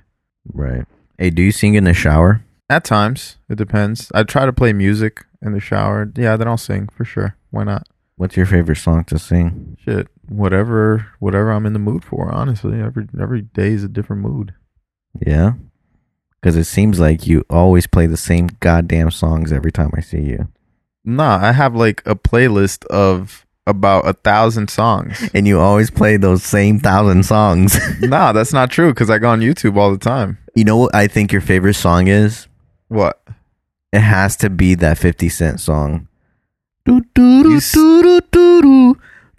Right. 0.53 0.85
Hey, 1.23 1.31
do 1.31 1.41
you 1.41 1.53
sing 1.53 1.75
in 1.75 1.85
the 1.85 1.95
shower? 1.95 2.43
At 2.69 2.83
times, 2.83 3.37
it 3.49 3.55
depends. 3.55 4.11
I 4.13 4.25
try 4.25 4.45
to 4.45 4.53
play 4.53 4.73
music 4.73 5.25
in 5.41 5.53
the 5.53 5.61
shower. 5.61 6.11
Yeah, 6.17 6.37
then 6.37 6.49
I'll 6.49 6.57
sing 6.57 6.89
for 6.89 7.05
sure. 7.05 7.37
Why 7.53 7.63
not? 7.63 7.87
What's 8.17 8.37
your 8.37 8.45
favorite 8.45 8.79
song 8.79 9.05
to 9.05 9.21
sing? 9.21 9.77
Shit, 9.85 10.09
whatever, 10.29 11.07
whatever 11.21 11.53
I'm 11.53 11.65
in 11.65 11.75
the 11.75 11.79
mood 11.79 12.03
for. 12.05 12.29
Honestly, 12.35 12.81
every 12.81 13.07
every 13.21 13.43
day 13.43 13.69
is 13.69 13.85
a 13.85 13.89
different 13.89 14.23
mood. 14.23 14.55
Yeah. 15.25 15.53
Because 16.41 16.57
it 16.57 16.65
seems 16.65 16.99
like 16.99 17.25
you 17.25 17.45
always 17.49 17.87
play 17.87 18.07
the 18.07 18.17
same 18.17 18.49
goddamn 18.59 19.13
songs 19.13 19.53
every 19.53 19.71
time 19.71 19.93
I 19.97 20.01
see 20.01 20.23
you. 20.23 20.49
Nah, 21.05 21.39
I 21.41 21.53
have 21.53 21.77
like 21.77 22.03
a 22.05 22.17
playlist 22.17 22.85
of 22.87 23.47
about 23.65 24.09
a 24.09 24.15
thousand 24.15 24.71
songs. 24.71 25.31
And 25.35 25.47
you 25.47 25.61
always 25.61 25.89
play 25.89 26.17
those 26.17 26.43
same 26.43 26.81
thousand 26.81 27.23
songs. 27.27 27.79
nah, 28.01 28.33
that's 28.33 28.53
not 28.53 28.73
true 28.73 28.93
because 28.93 29.09
I 29.09 29.19
go 29.19 29.29
on 29.29 29.39
YouTube 29.39 29.77
all 29.77 29.93
the 29.93 29.99
time. 29.99 30.39
You 30.55 30.65
know 30.65 30.77
what 30.77 30.95
I 30.95 31.07
think 31.07 31.33
your 31.33 31.41
favorite 31.41 31.75
song 31.75 32.09
is? 32.09 32.47
What? 32.89 33.23
It 33.93 34.01
has 34.01 34.37
to 34.39 34.51
be 34.51 34.75
that 34.77 34.99
50 34.99 35.29
Cent 35.29 35.61
song. 35.61 36.09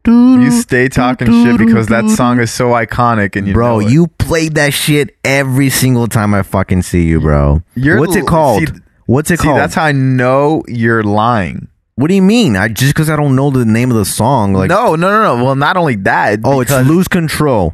You 0.05 0.51
stay 0.51 0.89
talking 0.89 1.27
shit 1.27 1.57
because 1.57 1.87
that 1.87 2.09
song 2.09 2.39
is 2.39 2.51
so 2.51 2.69
iconic 2.71 3.35
and 3.35 3.47
you 3.47 3.53
bro, 3.53 3.79
you 3.79 4.07
play 4.07 4.49
that 4.49 4.73
shit 4.73 5.15
every 5.23 5.69
single 5.69 6.07
time 6.07 6.33
I 6.33 6.43
fucking 6.43 6.81
see 6.81 7.03
you, 7.05 7.21
bro. 7.21 7.61
You're 7.75 7.99
What's 7.99 8.15
it 8.15 8.27
called? 8.27 8.67
see- 8.67 8.73
What's 9.05 9.29
it 9.31 9.39
See, 9.39 9.43
called? 9.47 9.59
that's 9.59 9.75
how 9.75 9.83
I 9.85 9.91
know 9.91 10.63
you're 10.67 11.03
lying. 11.03 11.67
what 11.95 12.07
do 12.07 12.15
you 12.15 12.21
mean? 12.21 12.55
I 12.55 12.69
just 12.69 12.93
because 12.93 13.09
I 13.09 13.15
don't 13.17 13.35
know 13.35 13.49
the 13.51 13.65
name 13.65 13.91
of 13.91 13.97
the 13.97 14.05
song. 14.05 14.53
Like, 14.53 14.69
no, 14.69 14.95
no, 14.95 15.09
no, 15.09 15.35
no. 15.37 15.43
Well, 15.43 15.55
not 15.55 15.75
only 15.77 15.95
that. 15.97 16.39
oh, 16.45 16.61
it's 16.61 16.71
"Lose 16.71 17.07
Control" 17.09 17.73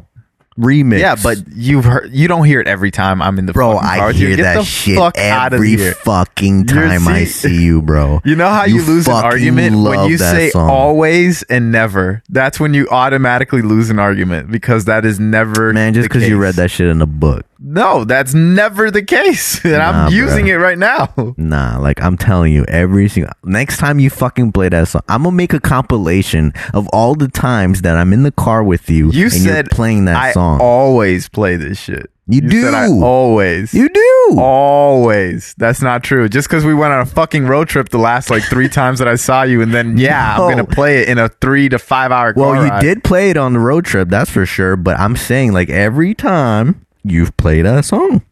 remix. 0.60 0.98
Yeah, 1.00 1.16
but 1.22 1.38
you've 1.54 1.84
heard 1.84 2.10
you 2.12 2.28
don't 2.28 2.44
hear 2.44 2.60
it 2.60 2.68
every 2.68 2.90
time 2.90 3.20
I'm 3.22 3.38
in 3.38 3.46
the 3.46 3.52
bro, 3.52 3.76
I 3.76 4.12
hear 4.12 4.36
that 4.36 4.64
shit 4.64 4.96
fuck 4.96 5.16
every 5.18 5.76
fucking 5.76 6.66
time 6.66 7.06
I 7.08 7.24
see- 7.24 7.48
see 7.48 7.64
you, 7.64 7.82
bro. 7.82 8.20
You 8.30 8.36
know 8.36 8.48
how 8.48 8.64
you, 8.64 8.76
You 8.76 8.82
lose 8.86 9.06
an 9.08 9.14
argument 9.14 9.76
when 9.82 10.08
you 10.10 10.18
say 10.18 10.50
song. 10.50 10.68
always 10.70 11.42
and 11.44 11.72
never. 11.72 12.22
That's 12.28 12.60
when 12.60 12.74
you 12.74 12.86
automatically 12.90 13.62
lose 13.62 13.90
an 13.90 13.98
argument 13.98 14.50
because 14.50 14.84
that 14.84 15.04
is 15.04 15.18
never 15.18 15.72
Man, 15.72 15.94
just 15.94 16.08
because 16.08 16.28
you 16.28 16.38
read 16.38 16.54
that 16.54 16.70
shit 16.70 16.88
in 16.88 17.00
a 17.02 17.06
book. 17.06 17.44
No, 17.62 18.04
that's 18.04 18.32
never 18.32 18.90
the 18.90 19.02
case, 19.02 19.62
and 19.64 19.74
Nah, 19.74 20.06
I'm 20.06 20.12
using 20.12 20.46
bruh. 20.46 20.50
it 20.54 20.58
right 20.58 20.78
now. 20.78 21.34
Nah, 21.36 21.78
like 21.78 22.00
I'm 22.02 22.16
telling 22.16 22.52
you, 22.54 22.64
every 22.68 23.08
single 23.08 23.32
next 23.44 23.76
time 23.78 23.98
you 23.98 24.08
fucking 24.08 24.52
play 24.52 24.70
that 24.70 24.88
song, 24.88 25.02
I'm 25.08 25.24
gonna 25.24 25.36
make 25.36 25.52
a 25.52 25.60
compilation 25.60 26.52
of 26.72 26.88
all 26.88 27.14
the 27.14 27.28
times 27.28 27.82
that 27.82 27.96
I'm 27.96 28.12
in 28.14 28.22
the 28.22 28.32
car 28.32 28.62
with 28.64 28.88
you. 28.88 29.10
You 29.10 29.24
and 29.24 29.32
said 29.32 29.66
you're 29.66 29.76
playing 29.76 30.06
that 30.06 30.16
I 30.16 30.32
song. 30.32 30.58
always 30.60 31.28
play 31.28 31.56
this 31.56 31.78
shit. 31.78 32.10
You 32.32 32.48
said 32.62 32.74
I 32.74 32.86
do. 32.86 33.02
always. 33.04 33.74
you 33.74 33.88
do. 33.88 34.36
Always. 34.38 35.54
That's 35.58 35.82
not 35.82 36.04
true. 36.04 36.28
Just 36.28 36.48
because 36.48 36.64
we 36.64 36.72
went 36.74 36.92
on 36.92 37.00
a 37.00 37.06
fucking 37.06 37.46
road 37.46 37.68
trip 37.68 37.88
the 37.88 37.98
last 37.98 38.30
like 38.30 38.44
three 38.44 38.68
times 38.80 39.00
that 39.00 39.08
I 39.08 39.16
saw 39.16 39.42
you, 39.42 39.60
and 39.62 39.74
then 39.74 39.98
yeah, 39.98 40.36
No. 40.38 40.44
I'm 40.46 40.50
gonna 40.50 40.64
play 40.64 41.00
it 41.00 41.08
in 41.08 41.18
a 41.18 41.28
three 41.28 41.68
to 41.68 41.78
five 41.78 42.12
hour. 42.12 42.32
well, 42.36 42.54
you 42.54 42.70
ride. 42.70 42.80
did 42.80 43.04
play 43.04 43.30
it 43.30 43.36
on 43.36 43.52
the 43.52 43.58
road 43.58 43.84
trip, 43.84 44.08
that's 44.08 44.30
for 44.30 44.46
sure. 44.46 44.76
But 44.76 44.98
I'm 44.98 45.16
saying, 45.16 45.52
like 45.52 45.68
every 45.70 46.14
time 46.14 46.86
you've 47.02 47.36
played 47.36 47.66
a 47.66 47.82
song, 47.82 48.22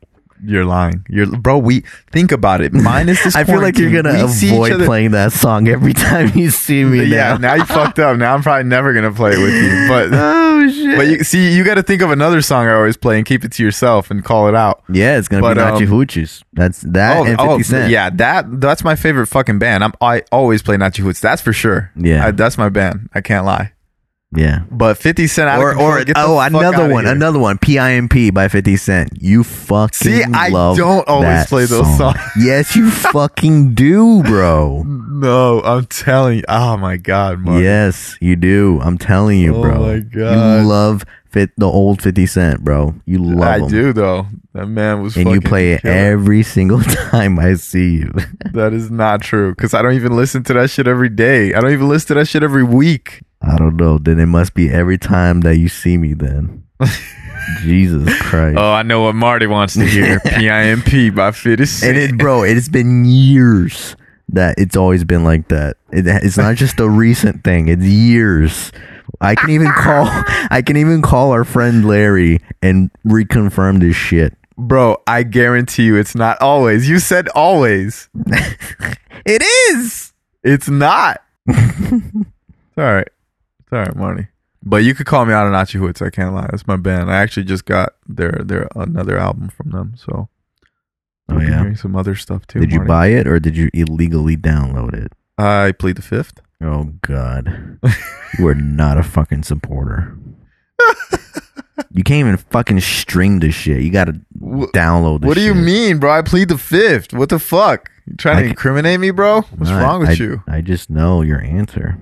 You're 0.45 0.65
lying. 0.65 1.05
You're 1.09 1.27
bro. 1.27 1.59
We 1.59 1.81
think 2.13 2.31
about 2.33 2.61
it. 2.61 2.73
Minus 2.73 3.23
this. 3.25 3.35
I 3.37 3.45
feel 3.45 3.61
like 3.61 3.77
you're 3.77 3.91
gonna 3.91 4.15
we 4.15 4.51
avoid 4.51 4.85
playing 4.85 5.11
that 5.13 5.33
song 5.33 5.69
every 5.69 5.95
time 5.95 6.31
you 6.37 6.51
see 6.51 6.85
me. 6.85 7.05
Yeah, 7.05 7.33
now. 7.33 7.37
now 7.39 7.55
you 7.55 7.65
fucked 7.65 7.99
up. 7.99 8.17
Now 8.17 8.35
I'm 8.35 8.43
probably 8.43 8.69
never 8.69 8.93
gonna 8.93 9.13
play 9.13 9.33
it 9.33 9.39
with 9.39 9.55
you. 9.55 9.69
But 9.89 10.11
oh 10.13 10.69
shit. 10.69 10.97
but 10.97 11.07
you 11.07 11.25
see, 11.25 11.57
you 11.57 11.65
got 11.65 11.77
to 11.77 11.83
think 11.83 12.03
of 12.03 12.11
another 12.11 12.43
song 12.43 12.67
I 12.67 12.75
always 12.75 12.97
play 12.97 13.17
and 13.17 13.25
keep 13.27 13.45
it 13.45 13.53
to 13.53 13.63
yourself 13.63 14.11
and 14.11 14.25
call 14.25 14.49
it 14.49 14.55
out. 14.55 14.83
yeah, 14.89 15.19
it's 15.19 15.29
gonna 15.29 15.43
but, 15.43 15.55
be 15.55 15.61
Nachi 15.61 15.91
um, 15.91 15.93
Hoochies. 15.93 16.43
That's 16.53 16.83
that 16.83 17.27
and 17.27 17.41
Fifty 17.41 17.63
Cent. 17.63 17.91
yeah, 17.91 18.11
that 18.11 18.61
that's 18.61 18.85
my 18.85 18.95
favorite 18.95 19.27
fucking 19.29 19.59
band. 19.59 19.83
I'm 19.83 19.93
I 20.01 20.23
always 20.31 20.63
play 20.63 20.77
Nachi 20.77 20.99
Hoots. 20.99 21.21
That's 21.21 21.43
for 21.43 21.53
sure. 21.53 21.91
Yeah. 21.97 22.27
I, 22.27 22.31
that's 22.33 22.59
my 22.59 22.69
band. 22.69 23.09
I 23.15 23.21
can't 23.23 23.47
lie. 23.47 23.73
Yeah. 24.37 24.65
But 24.71 24.99
50 24.99 25.27
Cent 25.27 25.49
out 25.49 25.57
of 25.57 25.63
Or 25.63 25.75
control, 26.05 26.33
or 26.33 26.37
oh 26.37 26.41
another 26.41 26.93
one, 26.93 27.07
another 27.07 27.39
one. 27.39 27.57
P.I.M.P. 27.59 28.31
by 28.31 28.49
Fifty 28.49 28.77
Cent. 28.77 29.11
You 29.21 29.43
fucking 29.43 29.95
See, 29.95 30.23
I 30.23 30.49
love 30.49 30.77
don't 30.77 31.07
always 31.09 31.47
play 31.47 31.65
those 31.65 31.87
song. 31.87 32.15
songs. 32.15 32.19
yes, 32.39 32.77
you 32.77 32.91
fucking 32.91 33.75
do, 33.75 34.23
bro. 34.23 34.83
No, 34.83 35.63
I'm 35.63 35.87
telling 35.87 36.39
you. 36.39 36.45
Oh 36.49 36.77
my 36.77 36.97
god, 36.99 37.41
Mark. 37.41 37.63
Yes, 37.63 38.17
you 38.21 38.37
do. 38.37 38.81
I'm 38.83 38.99
telling 38.99 39.41
you, 39.41 39.57
oh, 39.57 39.63
bro. 39.63 39.75
Oh 39.77 39.93
my 39.95 40.01
God. 40.01 40.61
You 40.61 40.69
love 40.69 41.05
fit 41.31 41.51
the 41.57 41.67
old 41.67 42.03
Fifty 42.03 42.27
Cent, 42.27 42.63
bro. 42.63 42.95
You 43.07 43.19
love 43.25 43.41
I 43.49 43.59
him. 43.61 43.69
do 43.69 43.93
though. 43.95 44.27
That 44.53 44.67
man 44.67 45.03
was 45.03 45.17
and 45.17 45.31
you 45.31 45.41
play 45.41 45.73
it 45.73 45.83
killer. 45.83 45.95
every 45.95 46.43
single 46.43 46.81
time 46.83 47.39
I 47.39 47.55
see 47.55 47.99
you. 47.99 48.13
That 48.53 48.73
is 48.75 48.91
not 48.91 49.23
true 49.23 49.55
because 49.55 49.73
I 49.73 49.81
don't 49.83 49.95
even 49.95 50.15
listen 50.17 50.43
to 50.45 50.53
that 50.55 50.69
shit 50.69 50.87
every 50.87 51.09
day. 51.09 51.55
I 51.55 51.61
don't 51.61 51.73
even 51.73 51.89
listen 51.89 52.09
to 52.09 52.15
that 52.15 52.27
shit 52.29 52.43
every 52.43 52.65
week. 52.65 53.23
I 53.43 53.57
don't 53.57 53.77
know. 53.77 53.99
Then 53.99 54.19
it 54.19 54.27
must 54.27 54.55
be 54.55 54.69
every 54.71 54.99
time 54.99 55.41
that 55.43 55.57
you 55.59 55.69
see 55.69 55.97
me. 55.97 56.15
Then 56.15 56.65
Jesus 57.63 58.21
Christ. 58.21 58.59
Oh, 58.59 58.73
I 58.73 58.83
know 58.83 59.03
what 59.03 59.15
Marty 59.15 59.47
wants 59.47 59.75
to 59.75 59.85
hear. 59.87 60.21
P.I.M.P. 60.25 61.11
by 61.11 61.31
50 61.33 61.65
Cent. 61.67 61.97
and 61.97 61.99
it, 62.15 62.19
bro, 62.19 62.43
it's 62.43 62.69
been 62.69 63.05
years 63.05 63.97
that 64.31 64.57
it's 64.59 64.77
always 64.77 65.05
been 65.05 65.25
like 65.25 65.49
that. 65.49 65.77
It, 65.91 66.07
it's 66.07 66.37
not 66.37 66.57
just 66.57 66.79
a 66.81 66.89
recent 66.89 67.45
thing. 67.45 67.69
It's 67.69 67.85
years. 67.85 68.73
I 69.21 69.35
can 69.35 69.51
even 69.51 69.69
call. 69.77 70.07
I 70.51 70.63
can 70.65 70.77
even 70.77 71.01
call 71.03 71.33
our 71.33 71.45
friend 71.45 71.87
Larry 71.87 72.41
and 72.61 72.91
reconfirm 73.07 73.81
this 73.81 73.97
shit. 73.97 74.35
Bro, 74.57 75.03
I 75.07 75.23
guarantee 75.23 75.85
you 75.85 75.97
it's 75.97 76.15
not 76.17 76.41
always. 76.43 76.89
You 76.89 76.99
said 76.99 77.29
always. 77.29 78.09
It 79.25 79.43
is. 79.71 80.13
It's 80.43 80.69
not. 80.69 81.23
all 81.49 81.55
right. 82.77 83.09
It's 83.69 83.73
all 83.73 83.81
right, 83.81 83.95
Marty. 83.97 84.29
But 84.63 84.79
you 84.85 84.95
could 84.95 85.05
call 85.07 85.27
me 85.27 85.35
out 85.35 85.47
on 85.47 85.53
Nachi 85.53 85.79
Hoods. 85.79 86.01
I 86.01 86.09
can't 86.11 86.35
lie. 86.35 86.49
That's 86.51 86.67
my 86.67 86.77
band. 86.77 87.11
I 87.11 87.17
actually 87.17 87.45
just 87.45 87.65
got 87.67 87.95
their 88.09 88.33
their 88.43 88.67
another 88.75 89.19
album 89.19 89.51
from 89.51 89.71
them. 89.71 89.93
So 89.97 90.29
Oh 91.29 91.39
yeah. 91.41 91.75
some 91.75 91.95
other 91.95 92.15
stuff 92.15 92.47
too. 92.47 92.61
Did 92.61 92.73
you 92.73 92.81
buy 92.81 93.09
it 93.09 93.27
or 93.27 93.39
did 93.39 93.57
you 93.57 93.69
illegally 93.75 94.37
download 94.37 94.95
it? 94.95 95.13
I 95.37 95.73
plead 95.73 95.97
the 95.97 96.03
fifth. 96.03 96.41
Oh 96.63 96.95
God, 97.03 97.79
you 98.39 98.47
are 98.49 98.55
not 98.55 98.97
a 98.99 99.03
fucking 99.03 99.43
supporter. 99.43 100.17
you 101.93 102.03
can't 102.03 102.21
even 102.21 102.37
fucking 102.39 102.81
stream 102.81 103.39
this 103.41 103.55
shit. 103.55 103.83
You 103.83 103.91
gotta 103.91 104.19
download. 104.41 105.21
This 105.21 105.29
What 105.29 105.35
do 105.37 105.43
you 105.43 105.55
shit. 105.55 105.63
mean, 105.65 105.99
bro? 105.99 106.11
I 106.11 106.23
plead 106.23 106.49
the 106.49 106.59
fifth. 106.59 107.13
What 107.13 107.29
the 107.29 107.39
fuck? 107.39 107.91
You 108.07 108.17
trying 108.17 108.39
I 108.39 108.43
to 108.43 108.49
incriminate 108.49 108.99
me, 108.99 109.11
bro? 109.11 109.43
What's 109.43 109.71
No, 109.71 109.79
wrong 109.81 110.01
with 110.01 110.09
I, 110.11 110.13
you? 110.15 110.43
I 110.49 110.61
just 110.63 110.89
know 110.91 111.21
your 111.23 111.41
answer 111.43 111.99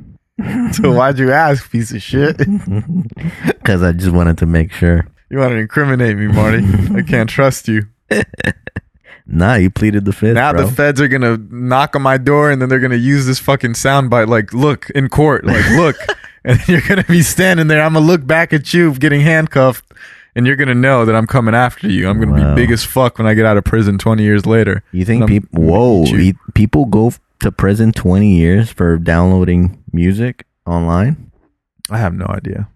So 0.72 0.92
why'd 0.92 1.18
you 1.18 1.32
ask, 1.32 1.70
piece 1.70 1.92
of 1.92 2.02
shit? 2.02 2.36
because 3.46 3.82
I 3.82 3.92
just 3.92 4.10
wanted 4.12 4.38
to 4.38 4.46
make 4.46 4.72
sure. 4.72 5.06
You 5.30 5.38
want 5.38 5.52
to 5.52 5.56
incriminate 5.58 6.16
me, 6.16 6.26
Marty? 6.28 6.64
I 6.94 7.02
can't 7.02 7.28
trust 7.30 7.68
you. 7.68 7.86
Nah, 9.28 9.54
you 9.56 9.70
pleaded 9.70 10.04
the 10.04 10.12
fifth, 10.12 10.34
Now 10.36 10.52
bro. 10.52 10.66
the 10.66 10.70
feds 10.72 11.00
are 11.00 11.08
gonna 11.08 11.36
knock 11.50 11.96
on 11.96 12.02
my 12.02 12.16
door, 12.16 12.48
and 12.48 12.62
then 12.62 12.68
they're 12.68 12.78
gonna 12.78 12.94
use 12.94 13.26
this 13.26 13.40
fucking 13.40 13.72
soundbite, 13.72 14.28
like, 14.28 14.52
"Look 14.54 14.88
in 14.90 15.08
court, 15.08 15.44
like, 15.44 15.68
look," 15.70 15.96
and 16.44 16.60
you're 16.68 16.80
gonna 16.82 17.02
be 17.02 17.22
standing 17.22 17.66
there. 17.66 17.82
I'm 17.82 17.94
gonna 17.94 18.06
look 18.06 18.24
back 18.24 18.52
at 18.52 18.72
you 18.72 18.94
getting 18.94 19.22
handcuffed, 19.22 19.84
and 20.36 20.46
you're 20.46 20.54
gonna 20.54 20.76
know 20.76 21.04
that 21.04 21.16
I'm 21.16 21.26
coming 21.26 21.56
after 21.56 21.88
you. 21.88 22.08
I'm 22.08 22.20
gonna 22.20 22.40
Wow. 22.40 22.54
be 22.54 22.62
big 22.62 22.70
as 22.70 22.84
fuck 22.84 23.18
when 23.18 23.26
I 23.26 23.34
get 23.34 23.46
out 23.46 23.56
of 23.56 23.64
prison 23.64 23.98
20 23.98 24.22
years 24.22 24.46
later. 24.46 24.84
you 24.92 25.04
think 25.04 25.26
people? 25.26 25.60
Whoa, 25.60 26.04
people 26.54 26.84
go 26.84 27.12
to 27.40 27.52
prison 27.52 27.92
twenty 27.92 28.36
years 28.36 28.70
for 28.70 28.96
downloading 28.96 29.82
music 29.92 30.46
online. 30.66 31.30
I 31.90 31.98
have 31.98 32.14
no 32.14 32.26
idea. 32.28 32.68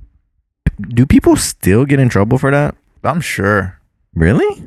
Do 0.81 1.05
people 1.07 1.37
still 1.37 1.85
get 1.85 2.01
in 2.01 2.09
trouble 2.09 2.39
for 2.39 2.51
that? 2.51 2.75
I'm 3.03 3.21
sure. 3.21 3.81
Really? 4.15 4.65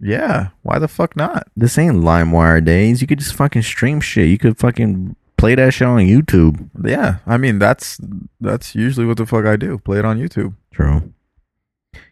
Yeah. 0.00 0.48
Why 0.62 0.78
the 0.78 0.88
fuck 0.88 1.16
not? 1.16 1.48
This 1.56 1.78
ain't 1.78 1.96
LimeWire 1.96 2.64
days. 2.64 3.00
You 3.00 3.06
could 3.06 3.18
just 3.18 3.34
fucking 3.34 3.62
stream 3.62 4.00
shit. 4.00 4.28
You 4.28 4.38
could 4.38 4.58
fucking 4.58 5.16
play 5.38 5.54
that 5.54 5.72
shit 5.72 5.88
on 5.88 6.00
YouTube. 6.00 6.68
Yeah. 6.84 7.18
I 7.26 7.36
mean, 7.36 7.58
that's 7.58 7.98
that's 8.40 8.74
usually 8.74 9.06
what 9.06 9.16
the 9.16 9.26
fuck 9.26 9.46
I 9.46 9.56
do. 9.56 9.78
Play 9.78 9.98
it 9.98 10.04
on 10.04 10.18
YouTube. 10.18 10.54
True. 10.72 11.12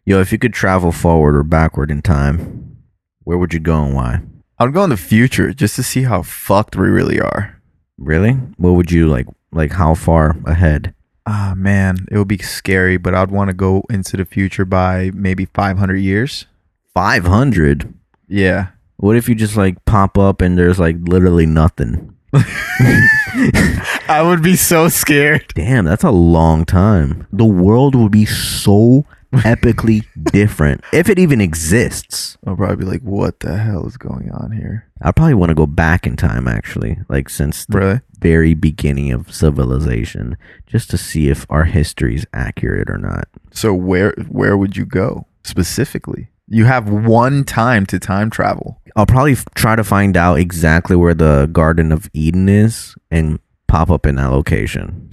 Yo, 0.07 0.21
if 0.21 0.33
you 0.33 0.39
could 0.39 0.55
travel 0.55 0.93
forward 0.93 1.37
or 1.37 1.43
backward 1.43 1.91
in 1.91 2.03
time, 2.03 2.77
where 3.25 3.39
would 3.39 3.53
you 3.55 3.61
go 3.61 3.83
and 3.83 3.95
why? 3.95 4.21
I'd 4.59 4.73
go 4.73 4.85
in 4.85 4.91
the 4.91 4.97
future 4.97 5.53
just 5.53 5.75
to 5.77 5.83
see 5.83 6.03
how 6.03 6.23
fucked 6.23 6.77
we 6.77 6.89
really 6.89 7.21
are. 7.21 7.61
Really? 7.99 8.33
What 8.57 8.73
would 8.73 8.93
you 8.93 9.09
like? 9.09 9.27
Like 9.53 9.73
how 9.73 9.95
far 9.95 10.37
ahead? 10.47 10.95
Ah, 11.27 11.55
man, 11.57 12.07
it 12.11 12.19
would 12.19 12.29
be 12.29 12.39
scary, 12.39 12.97
but 12.97 13.15
I'd 13.15 13.31
want 13.31 13.49
to 13.49 13.55
go 13.55 13.83
into 13.89 14.17
the 14.17 14.25
future 14.25 14.65
by 14.65 15.11
maybe 15.15 15.47
500 15.47 15.97
years. 15.97 16.47
Five 16.93 17.25
hundred. 17.25 17.93
Yeah. 18.29 18.69
What 18.99 19.17
if 19.17 19.29
you 19.29 19.35
just 19.35 19.57
like 19.57 19.85
pop 19.85 20.17
up 20.17 20.41
and 20.41 20.57
there's 20.57 20.79
like 20.79 20.97
literally 21.01 21.47
nothing? 21.47 22.15
I 22.35 24.23
would 24.25 24.43
be 24.43 24.55
so 24.55 24.89
scared. 24.89 25.53
Damn, 25.55 25.85
that's 25.85 26.05
a 26.05 26.11
long 26.11 26.65
time. 26.65 27.27
The 27.33 27.45
world 27.45 27.95
would 27.97 28.13
be 28.13 28.27
so 28.27 29.07
epically 29.43 30.05
different 30.33 30.83
if 30.93 31.09
it 31.09 31.19
even 31.19 31.41
exists. 31.41 32.37
I'll 32.47 32.57
probably 32.57 32.77
be 32.77 32.85
like, 32.91 33.03
what 33.03 33.41
the 33.41 33.57
hell 33.57 33.87
is 33.87 33.97
going 33.97 34.31
on 34.31 34.53
here? 34.53 34.87
I'd 35.03 35.17
probably 35.17 35.35
want 35.35 35.51
to 35.51 35.55
go 35.55 35.67
back 35.67 36.07
in 36.07 36.17
time 36.17 36.49
actually, 36.49 36.99
like 37.09 37.29
since 37.29 37.67
the 37.67 37.79
Really? 37.79 38.01
very 38.19 38.55
beginning 38.55 39.13
of 39.13 39.33
civilization, 39.35 40.37
just 40.67 40.91
to 40.91 40.99
see 40.99 41.29
if 41.29 41.47
our 41.51 41.65
history 41.65 42.15
is 42.15 42.27
accurate 42.33 42.89
or 42.91 42.99
not. 42.99 43.29
So 43.53 43.75
where 43.75 44.13
where 44.29 44.57
would 44.57 44.77
you 44.77 44.85
go 44.87 45.27
specifically? 45.45 46.29
You 46.47 46.65
have 46.67 46.89
one 46.91 47.45
time 47.45 47.87
to 47.87 47.99
time 47.99 48.29
travel. 48.31 48.81
I'll 48.97 49.07
probably 49.07 49.33
f- 49.33 49.47
try 49.55 49.77
to 49.77 49.83
find 49.85 50.17
out 50.17 50.39
exactly 50.39 50.95
where 50.95 51.15
the 51.15 51.47
Garden 51.51 51.91
of 51.91 52.09
Eden 52.13 52.49
is 52.49 52.95
and 53.11 53.39
pop 53.67 53.91
up 53.91 54.07
in 54.07 54.17
that 54.17 54.31
location. 54.31 55.11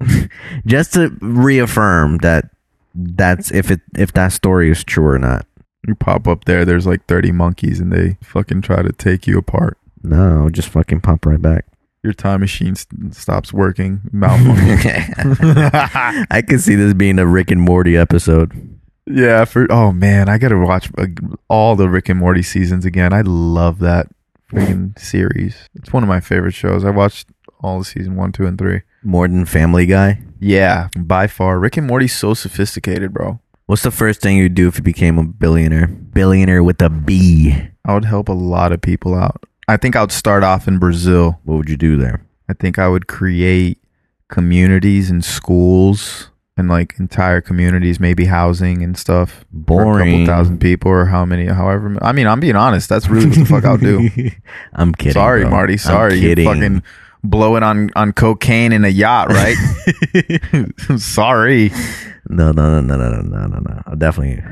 Just 0.66 0.92
to 0.94 1.08
reaffirm 1.20 2.18
that 2.18 2.50
that's 2.96 3.50
if 3.52 3.70
it 3.70 3.80
if 3.96 4.12
that 4.14 4.32
story 4.32 4.70
is 4.70 4.82
true 4.82 5.06
or 5.06 5.18
not. 5.18 5.46
You 5.86 5.94
pop 5.94 6.26
up 6.26 6.46
there, 6.46 6.64
there's 6.64 6.86
like 6.86 7.06
30 7.06 7.30
monkeys 7.32 7.78
and 7.78 7.92
they 7.92 8.16
fucking 8.22 8.62
try 8.62 8.82
to 8.82 8.92
take 8.92 9.26
you 9.28 9.38
apart. 9.38 9.78
No, 10.02 10.48
just 10.50 10.68
fucking 10.68 11.00
pop 11.00 11.24
right 11.26 11.40
back. 11.40 11.64
Your 12.02 12.12
time 12.12 12.40
machine 12.40 12.74
st- 12.74 13.14
stops 13.14 13.52
working. 13.52 14.00
I 16.30 16.42
could 16.46 16.60
see 16.60 16.74
this 16.74 16.94
being 16.94 17.18
a 17.18 17.26
Rick 17.26 17.50
and 17.50 17.60
Morty 17.60 17.96
episode. 17.96 18.78
yeah, 19.06 19.44
for 19.44 19.70
oh 19.70 19.92
man, 19.92 20.28
I 20.28 20.38
got 20.38 20.48
to 20.48 20.58
watch 20.58 20.90
uh, 20.98 21.06
all 21.48 21.76
the 21.76 21.88
Rick 21.88 22.08
and 22.08 22.18
Morty 22.18 22.42
seasons 22.42 22.84
again. 22.84 23.12
I 23.12 23.20
love 23.22 23.78
that 23.80 24.08
freaking 24.50 24.98
series. 24.98 25.68
It's 25.74 25.92
one 25.92 26.02
of 26.02 26.08
my 26.08 26.20
favorite 26.20 26.54
shows. 26.54 26.84
I 26.84 26.90
watched 26.90 27.28
all 27.60 27.78
the 27.78 27.84
season 27.84 28.16
1, 28.16 28.32
2 28.32 28.46
and 28.46 28.58
3. 28.58 28.82
More 29.02 29.26
than 29.28 29.44
Family 29.46 29.86
Guy. 29.86 30.20
Yeah, 30.40 30.88
by 30.98 31.26
far. 31.26 31.58
Rick 31.58 31.76
and 31.76 31.86
Morty's 31.86 32.14
so 32.16 32.34
sophisticated, 32.34 33.12
bro. 33.12 33.40
What's 33.66 33.82
the 33.82 33.90
first 33.90 34.20
thing 34.20 34.36
you'd 34.36 34.54
do 34.54 34.68
if 34.68 34.76
you 34.76 34.82
became 34.82 35.18
a 35.18 35.24
billionaire? 35.24 35.88
Billionaire 35.88 36.62
with 36.62 36.80
a 36.80 36.88
B. 36.90 37.56
I 37.84 37.94
would 37.94 38.04
help 38.04 38.28
a 38.28 38.32
lot 38.32 38.72
of 38.72 38.80
people 38.80 39.14
out. 39.14 39.44
I 39.68 39.76
think 39.76 39.96
I 39.96 40.02
would 40.02 40.12
start 40.12 40.44
off 40.44 40.68
in 40.68 40.78
Brazil. 40.78 41.40
What 41.44 41.56
would 41.56 41.68
you 41.68 41.76
do 41.76 41.96
there? 41.96 42.24
I 42.48 42.52
think 42.52 42.78
I 42.78 42.86
would 42.86 43.08
create 43.08 43.78
communities 44.28 45.10
and 45.10 45.24
schools 45.24 46.30
and 46.56 46.68
like 46.68 46.94
entire 46.98 47.40
communities, 47.40 47.98
maybe 47.98 48.26
housing 48.26 48.82
and 48.82 48.96
stuff. 48.96 49.44
For 49.66 49.82
a 49.82 49.84
Boring. 49.84 50.26
couple 50.26 50.26
thousand 50.34 50.58
people 50.60 50.90
or 50.90 51.06
how 51.06 51.24
many, 51.24 51.46
however. 51.46 51.96
I 52.02 52.12
mean, 52.12 52.26
I'm 52.26 52.40
being 52.40 52.56
honest. 52.56 52.88
That's 52.88 53.08
really 53.08 53.26
what 53.26 53.38
the 53.38 53.44
fuck 53.46 53.64
I'll 53.64 53.76
do. 53.76 54.08
I'm 54.74 54.94
kidding. 54.94 55.12
Sorry, 55.12 55.42
bro. 55.42 55.50
Marty. 55.50 55.76
Sorry. 55.76 56.18
You 56.18 56.36
fucking 56.44 56.82
blowing 57.26 57.62
on, 57.62 57.90
on 57.96 58.12
cocaine 58.12 58.72
in 58.72 58.84
a 58.84 58.88
yacht, 58.88 59.28
right? 59.28 59.56
Sorry. 60.98 61.70
No, 62.28 62.52
no, 62.52 62.80
no, 62.80 62.96
no, 62.96 63.10
no, 63.10 63.20
no, 63.22 63.46
no, 63.46 63.58
no. 63.58 63.82
I'll 63.86 63.96
definitely. 63.96 64.42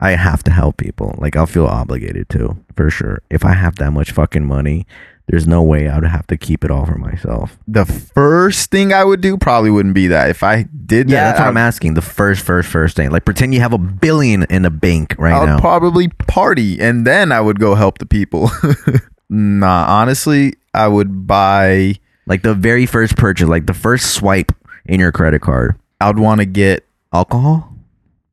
I 0.00 0.12
have 0.12 0.42
to 0.44 0.50
help 0.50 0.78
people. 0.78 1.14
Like 1.18 1.36
I'll 1.36 1.46
feel 1.46 1.66
obligated 1.66 2.28
to, 2.30 2.56
for 2.74 2.90
sure. 2.90 3.22
If 3.30 3.44
I 3.44 3.52
have 3.52 3.76
that 3.76 3.92
much 3.92 4.12
fucking 4.12 4.46
money, 4.46 4.86
There's 5.30 5.46
no 5.46 5.62
way 5.62 5.88
I 5.88 5.94
would 5.94 6.08
have 6.08 6.26
to 6.26 6.36
keep 6.36 6.64
it 6.64 6.72
all 6.72 6.84
for 6.86 6.98
myself. 6.98 7.56
The 7.68 7.84
first 7.84 8.72
thing 8.72 8.92
I 8.92 9.04
would 9.04 9.20
do 9.20 9.36
probably 9.36 9.70
wouldn't 9.70 9.94
be 9.94 10.08
that. 10.08 10.28
If 10.28 10.42
I 10.42 10.64
did 10.64 11.08
Yeah, 11.08 11.22
that, 11.22 11.30
that's 11.30 11.38
what 11.40 11.46
I'm 11.48 11.56
asking. 11.56 11.94
The 11.94 12.02
first, 12.02 12.44
first, 12.44 12.68
first 12.68 12.96
thing. 12.96 13.10
Like 13.12 13.24
pretend 13.24 13.54
you 13.54 13.60
have 13.60 13.72
a 13.72 13.78
billion 13.78 14.42
in 14.50 14.62
the 14.62 14.70
bank 14.70 15.14
right 15.18 15.30
now. 15.30 15.36
I 15.36 15.40
would 15.40 15.46
now. 15.46 15.60
probably 15.60 16.08
party 16.08 16.80
and 16.80 17.06
then 17.06 17.30
I 17.30 17.40
would 17.40 17.60
go 17.60 17.76
help 17.76 17.98
the 17.98 18.06
people. 18.06 18.50
nah, 19.30 19.84
honestly, 19.88 20.54
I 20.74 20.88
would 20.88 21.28
buy. 21.28 21.94
Like 22.30 22.42
the 22.42 22.54
very 22.54 22.86
first 22.86 23.16
purchase, 23.16 23.48
like 23.48 23.66
the 23.66 23.74
first 23.74 24.14
swipe 24.14 24.52
in 24.86 25.00
your 25.00 25.10
credit 25.10 25.42
card. 25.42 25.76
I'd 26.00 26.18
want 26.18 26.40
to 26.40 26.46
get 26.46 26.86
Alcohol? 27.12 27.74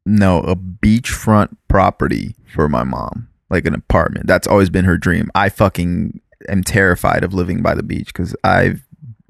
no 0.05 0.39
a 0.41 0.55
beachfront 0.55 1.57
property 1.67 2.36
for 2.45 2.69
my 2.69 2.83
mom, 2.83 3.27
like 3.49 3.65
an 3.65 3.73
apartment. 3.73 4.27
That's 4.27 4.47
always 4.47 4.69
been 4.69 4.86
her 4.86 4.97
dream. 4.97 5.29
I 5.36 5.49
fucking 5.49 6.21
am 6.47 6.63
terrified 6.63 7.23
of 7.23 7.33
living 7.33 7.62
by 7.62 7.73
the 7.73 7.83
beach 7.83 8.13
because 8.13 8.36
I 8.43 8.75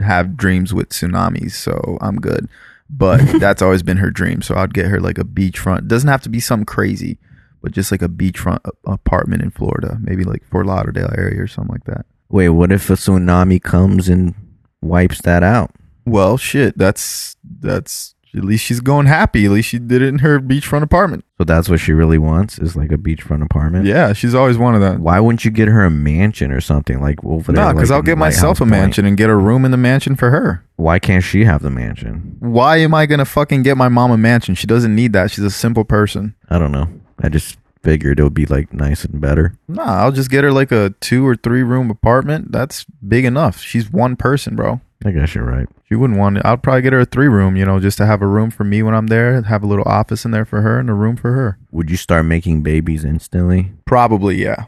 have 0.02 0.38
dreams 0.38 0.74
with 0.74 0.90
tsunamis, 0.90 1.54
so 1.54 1.98
I'm 2.02 2.18
good. 2.18 2.48
But 2.90 3.20
that's 3.40 3.62
always 3.62 3.84
been 3.84 3.98
her 3.98 4.12
dream. 4.12 4.42
So 4.42 4.56
I'd 4.56 4.74
get 4.74 4.88
her 4.88 5.00
like 5.00 5.18
a 5.18 5.24
beachfront. 5.24 5.88
Doesn't 5.88 6.10
have 6.10 6.22
to 6.24 6.30
be 6.30 6.42
something 6.42 6.66
crazy, 6.66 7.18
but 7.62 7.72
just 7.72 7.90
like 7.90 8.02
a 8.02 8.10
beachfront 8.10 8.60
apartment 8.86 9.42
in 9.42 9.50
Florida, 9.50 9.98
maybe 10.02 10.26
like 10.26 10.44
Fort 10.44 10.66
Lauderdale 10.66 11.14
area 11.18 11.42
or 11.42 11.48
something 11.48 11.74
like 11.74 11.86
that. 11.86 12.06
Wait, 12.30 12.50
what 12.50 12.74
if 12.74 12.90
a 12.90 12.94
tsunami 12.94 13.64
comes 13.64 14.10
and 14.10 14.36
wipes 14.82 15.22
that 15.22 15.44
out? 15.44 15.72
Well, 16.06 16.38
shit. 16.38 16.78
That's 16.78 17.36
that's 17.60 18.16
at 18.36 18.44
least 18.44 18.64
she's 18.66 18.80
going 18.80 19.08
happy. 19.08 19.46
At 19.46 19.52
least 19.52 19.70
she 19.70 19.80
did 19.80 20.02
it 20.02 20.08
in 20.10 20.20
her 20.20 20.40
beachfront 20.40 20.84
apartment. 20.84 21.26
So 21.38 21.44
that's 21.44 21.70
what 21.70 21.80
she 21.80 21.92
really 21.94 22.18
wants 22.18 22.60
is 22.60 22.76
like 22.76 22.92
a 22.92 22.98
beachfront 22.98 23.44
apartment. 23.44 23.86
Yeah, 23.86 24.14
she's 24.14 24.36
always 24.36 24.58
wanted 24.58 24.80
that. 24.80 25.00
Why 25.00 25.20
wouldn't 25.20 25.44
you 25.46 25.52
get 25.52 25.68
her 25.68 25.84
a 25.84 25.90
mansion 25.90 26.52
or 26.52 26.62
something 26.62 27.02
like 27.02 27.24
over 27.24 27.52
there? 27.52 27.66
No, 27.66 27.74
because 27.74 27.90
like 27.90 27.96
I'll 27.98 28.02
get 28.04 28.18
myself 28.18 28.58
a 28.58 28.62
Point? 28.62 28.72
mansion 28.72 29.06
and 29.06 29.18
get 29.18 29.30
a 29.30 29.36
room 29.36 29.66
in 29.66 29.72
the 29.72 29.78
mansion 29.78 30.16
for 30.16 30.30
her. 30.30 30.64
Why 30.76 31.00
can't 31.00 31.24
she 31.24 31.46
have 31.46 31.62
the 31.62 31.70
mansion? 31.70 32.38
Why 32.40 32.78
am 32.78 32.94
I 32.94 33.06
gonna 33.06 33.26
fucking 33.26 33.64
get 33.64 33.78
my 33.78 33.88
mom 33.90 34.12
a 34.12 34.18
mansion? 34.18 34.56
She 34.56 34.68
doesn't 34.68 34.94
need 34.96 35.14
that. 35.14 35.32
She's 35.32 35.44
a 35.46 35.52
simple 35.52 35.84
person. 35.84 36.36
I 36.50 36.60
don't 36.60 36.72
know. 36.72 36.88
I 37.22 37.30
just 37.30 37.58
figured 37.88 38.20
it 38.20 38.24
would 38.24 38.34
be 38.34 38.46
like 38.46 38.74
nice 38.74 39.06
and 39.06 39.22
better. 39.22 39.54
Nah, 39.70 40.04
I'll 40.04 40.12
just 40.12 40.30
get 40.30 40.44
her 40.44 40.52
like 40.52 40.74
a 40.74 40.94
two 41.00 41.26
or 41.26 41.38
three 41.38 41.64
room 41.64 41.90
apartment. 41.90 42.52
That's 42.52 42.84
big 43.08 43.24
enough. 43.24 43.62
She's 43.62 43.90
one 43.90 44.18
person, 44.18 44.58
bro. 44.58 44.82
I 45.06 45.12
guess 45.12 45.34
you're 45.34 45.46
right. 45.46 45.70
She 45.88 45.96
wouldn't 45.96 46.20
want 46.20 46.38
it. 46.38 46.46
I'd 46.46 46.62
probably 46.62 46.82
get 46.82 46.92
her 46.92 47.00
a 47.00 47.06
three 47.06 47.30
room, 47.30 47.56
you 47.56 47.64
know, 47.64 47.80
just 47.80 47.98
to 48.00 48.06
have 48.06 48.22
a 48.22 48.28
room 48.28 48.52
for 48.52 48.66
me 48.66 48.84
when 48.84 48.94
I'm 48.94 49.08
there, 49.08 49.42
have 49.42 49.64
a 49.64 49.68
little 49.68 49.88
office 49.88 50.26
in 50.26 50.32
there 50.32 50.44
for 50.44 50.62
her 50.64 50.80
and 50.82 50.90
a 50.90 50.94
room 50.94 51.16
for 51.16 51.32
her. 51.32 51.58
Would 51.72 51.90
you 51.90 51.96
start 51.96 52.26
making 52.26 52.62
babies 52.62 53.06
instantly? 53.06 53.72
Probably, 53.86 54.36
yeah. 54.36 54.66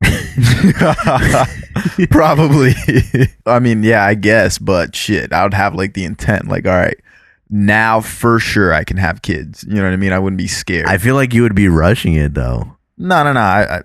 Probably. 2.10 2.74
I 3.46 3.58
mean, 3.58 3.82
yeah, 3.82 4.04
I 4.04 4.14
guess, 4.14 4.58
but 4.58 4.94
shit, 4.94 5.32
I 5.32 5.42
would 5.42 5.54
have 5.54 5.74
like 5.74 5.94
the 5.94 6.04
intent, 6.04 6.46
like, 6.46 6.68
all 6.68 6.76
right, 6.76 7.00
now 7.50 8.00
for 8.00 8.38
sure 8.38 8.72
I 8.72 8.84
can 8.84 8.96
have 8.96 9.22
kids. 9.22 9.64
You 9.68 9.74
know 9.76 9.84
what 9.84 9.92
I 9.92 9.96
mean? 9.96 10.12
I 10.12 10.18
wouldn't 10.18 10.38
be 10.38 10.46
scared. 10.46 10.86
I 10.86 10.98
feel 10.98 11.14
like 11.14 11.34
you 11.34 11.42
would 11.42 11.54
be 11.54 11.68
rushing 11.68 12.14
it 12.14 12.34
though. 12.34 12.76
no, 12.96 13.22
no, 13.24 13.32
no. 13.32 13.40
I, 13.40 13.76
I 13.78 13.82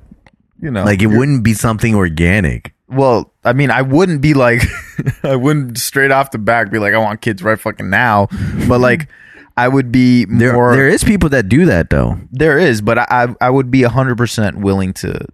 you 0.62 0.72
know, 0.72 0.84
Like 0.84 1.02
it 1.02 1.08
wouldn't 1.08 1.44
be 1.44 1.54
something 1.54 1.96
organic. 1.96 2.74
Well, 2.88 3.34
I 3.44 3.54
mean, 3.54 3.72
I 3.72 3.82
wouldn't 3.82 4.22
be 4.22 4.34
like, 4.34 4.62
I 5.24 5.36
wouldn't 5.36 5.78
straight 5.80 6.12
off 6.12 6.32
the 6.32 6.38
back 6.38 6.72
be 6.72 6.80
like, 6.80 6.94
I 6.94 6.98
want 7.00 7.22
kids 7.22 7.42
right 7.44 7.60
fucking 7.60 7.90
now, 7.90 8.28
but 8.68 8.80
like, 8.80 9.10
I 9.58 9.68
would 9.68 9.92
be 9.92 10.26
There, 10.26 10.54
more. 10.54 10.76
there 10.76 10.88
is 10.90 11.04
people 11.04 11.30
that 11.30 11.48
do 11.50 11.66
that 11.66 11.90
though. 11.90 12.20
There 12.32 12.58
is, 12.60 12.82
but 12.82 12.98
I 13.00 13.06
I 13.10 13.36
I 13.42 13.50
would 13.50 13.72
be 13.72 13.84
hundred 13.84 14.18
percent 14.18 14.58
willing 14.60 14.94
to 14.96 15.26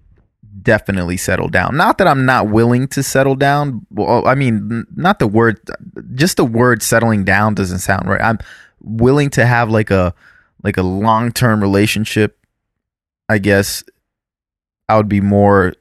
definitely 0.61 1.17
settle 1.17 1.47
down. 1.49 1.77
Not 1.77 1.97
that 1.97 2.07
I'm 2.07 2.25
not 2.25 2.49
willing 2.49 2.87
to 2.89 3.03
settle 3.03 3.35
down. 3.35 3.85
Well, 3.91 4.27
I 4.27 4.35
mean, 4.35 4.85
not 4.95 5.19
the 5.19 5.27
word, 5.27 5.59
just 6.15 6.37
the 6.37 6.45
word 6.45 6.83
settling 6.83 7.23
down 7.23 7.55
doesn't 7.55 7.79
sound 7.79 8.07
right. 8.07 8.21
I'm 8.21 8.39
willing 8.81 9.29
to 9.31 9.45
have 9.45 9.69
like 9.69 9.91
a 9.91 10.13
like 10.63 10.77
a 10.77 10.83
long 10.83 11.31
term 11.31 11.61
relationship. 11.61 12.37
I 13.29 13.37
guess 13.37 13.83
I 14.89 14.97
would 14.97 15.09
be 15.09 15.21
more 15.21 15.73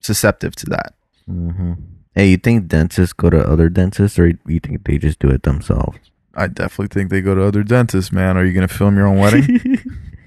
susceptible 0.00 0.54
to 0.56 0.66
that. 0.66 0.94
hmm 1.26 1.72
Hey, 2.14 2.30
you 2.30 2.38
think 2.38 2.68
dentists 2.68 3.12
go 3.12 3.28
to 3.28 3.38
other 3.38 3.68
dentists, 3.68 4.18
or 4.18 4.28
you 4.46 4.58
think 4.58 4.84
they 4.84 4.96
just 4.96 5.18
do 5.18 5.28
it 5.28 5.42
themselves? 5.42 5.98
I 6.34 6.46
definitely 6.46 6.88
think 6.88 7.10
they 7.10 7.20
go 7.20 7.34
to 7.34 7.44
other 7.44 7.62
dentists, 7.62 8.10
man. 8.10 8.38
Are 8.38 8.44
you 8.44 8.54
gonna 8.54 8.68
film 8.68 8.96
your 8.96 9.06
own 9.06 9.18
wedding? 9.18 9.78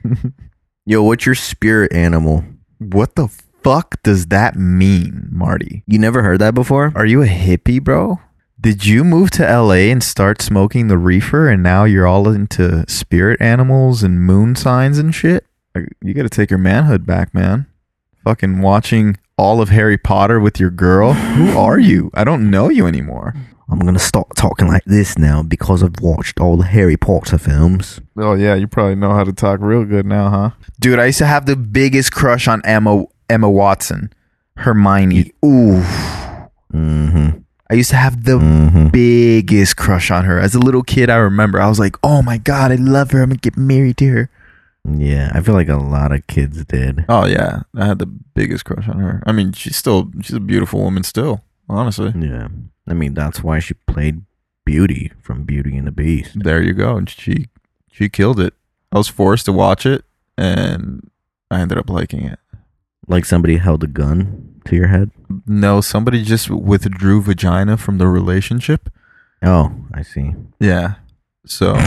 Yo, 0.85 1.01
what's 1.03 1.25
your 1.25 1.35
spirit 1.35 1.91
animal? 1.93 2.45
what 2.79 3.15
the 3.15 3.27
fuck 3.63 4.01
does 4.03 4.27
that 4.27 4.55
mean, 4.55 5.27
Marty? 5.31 5.83
You 5.87 5.99
never 5.99 6.23
heard 6.23 6.39
that 6.39 6.53
before? 6.53 6.91
Are 6.95 7.05
you 7.05 7.21
a 7.21 7.27
hippie, 7.27 7.83
bro? 7.83 8.19
Did 8.61 8.85
you 8.85 9.03
move 9.03 9.31
to 9.31 9.43
LA 9.43 9.87
and 9.89 10.03
start 10.03 10.41
smoking 10.41 10.87
the 10.87 10.97
reefer 10.97 11.47
and 11.47 11.63
now 11.63 11.85
you're 11.85 12.07
all 12.07 12.27
into 12.27 12.83
spirit 12.89 13.39
animals 13.41 14.03
and 14.03 14.21
moon 14.21 14.55
signs 14.55 14.97
and 14.97 15.15
shit? 15.15 15.45
You 16.01 16.13
got 16.13 16.23
to 16.23 16.29
take 16.29 16.49
your 16.49 16.59
manhood 16.59 17.05
back, 17.05 17.33
man. 17.33 17.67
Fucking 18.25 18.61
watching 18.61 19.17
all 19.37 19.61
of 19.61 19.69
Harry 19.69 19.97
Potter 19.97 20.39
with 20.41 20.59
your 20.59 20.71
girl. 20.71 21.13
Who 21.13 21.57
are 21.57 21.79
you? 21.79 22.11
I 22.13 22.25
don't 22.25 22.51
know 22.51 22.69
you 22.69 22.85
anymore. 22.85 23.33
I'm 23.71 23.79
gonna 23.79 23.99
start 23.99 24.35
talking 24.35 24.67
like 24.67 24.83
this 24.85 25.15
now 25.17 25.43
because 25.43 25.83
I've 25.83 25.99
watched 26.01 26.39
all 26.39 26.57
the 26.57 26.65
Harry 26.65 26.97
Potter 26.97 27.37
films. 27.37 28.01
Oh 28.17 28.33
yeah, 28.33 28.55
you 28.55 28.67
probably 28.67 28.95
know 28.95 29.13
how 29.13 29.23
to 29.23 29.31
talk 29.31 29.59
real 29.61 29.85
good 29.85 30.07
now, 30.07 30.29
huh? 30.29 30.49
Dude, 30.79 30.97
I 30.97 31.05
used 31.05 31.19
to 31.19 31.27
have 31.27 31.45
the 31.45 31.55
biggest 31.55 32.11
crush 32.11 32.47
on 32.47 32.63
Emma 32.65 33.05
Emma 33.29 33.49
Watson. 33.49 34.11
Hermione. 34.57 35.31
Ooh. 35.45 35.81
Mm-hmm. 36.73 37.39
I 37.69 37.73
used 37.75 37.91
to 37.91 37.95
have 37.95 38.23
the 38.25 38.33
Mm-hmm. 38.39 38.87
biggest 38.89 39.77
crush 39.77 40.11
on 40.11 40.25
her. 40.25 40.39
As 40.39 40.55
a 40.55 40.59
little 40.59 40.83
kid, 40.83 41.09
I 41.09 41.15
remember 41.17 41.59
I 41.61 41.67
was 41.69 41.79
like, 41.79 41.95
"Oh 42.03 42.21
my 42.21 42.37
god, 42.37 42.71
I 42.71 42.75
love 42.75 43.11
her. 43.11 43.21
I'm 43.21 43.29
gonna 43.29 43.39
get 43.39 43.57
married 43.57 43.97
to 43.97 44.07
her." 44.09 44.29
Yeah, 44.89 45.31
I 45.33 45.41
feel 45.41 45.53
like 45.55 45.69
a 45.69 45.75
lot 45.77 46.11
of 46.11 46.25
kids 46.27 46.63
did. 46.65 47.05
Oh 47.09 47.25
yeah, 47.25 47.61
I 47.75 47.85
had 47.85 47.99
the 47.99 48.05
biggest 48.05 48.65
crush 48.65 48.87
on 48.87 48.99
her. 48.99 49.21
I 49.25 49.31
mean, 49.31 49.51
she's 49.53 49.75
still 49.75 50.11
she's 50.21 50.35
a 50.35 50.39
beautiful 50.39 50.81
woman 50.81 51.03
still. 51.03 51.43
Honestly, 51.67 52.11
Yeah, 52.17 52.47
I 52.87 52.93
mean 52.93 53.13
that's 53.13 53.43
why 53.43 53.59
she 53.59 53.73
played 53.87 54.21
Beauty 54.65 55.11
from 55.21 55.43
Beauty 55.43 55.77
and 55.77 55.85
the 55.87 55.91
Beast. 55.91 56.31
there 56.43 56.61
you 56.63 56.73
go. 56.73 56.95
And 56.97 57.09
she 57.09 57.47
she 57.91 58.09
killed 58.09 58.39
it. 58.39 58.53
I 58.91 58.97
was 58.97 59.07
forced 59.07 59.45
to 59.45 59.53
watch 59.53 59.85
it, 59.85 60.03
and 60.37 61.09
I 61.51 61.59
ended 61.61 61.77
up 61.77 61.89
liking 61.89 62.23
it. 62.25 62.39
Like 63.09 63.25
somebody 63.25 63.57
held 63.57 63.83
a 63.83 63.87
gun 63.87 64.61
to 64.65 64.75
your 64.75 64.87
head. 64.87 65.11
No, 65.45 65.81
somebody 65.81 66.23
just 66.23 66.49
withdrew 66.49 67.21
vagina 67.21 67.75
from 67.75 67.97
the 67.97 68.07
relationship. 68.07 68.89
Oh, 69.43 69.73
I 69.93 70.03
see. 70.03 70.33
Yeah. 70.59 70.95
So 71.45 71.73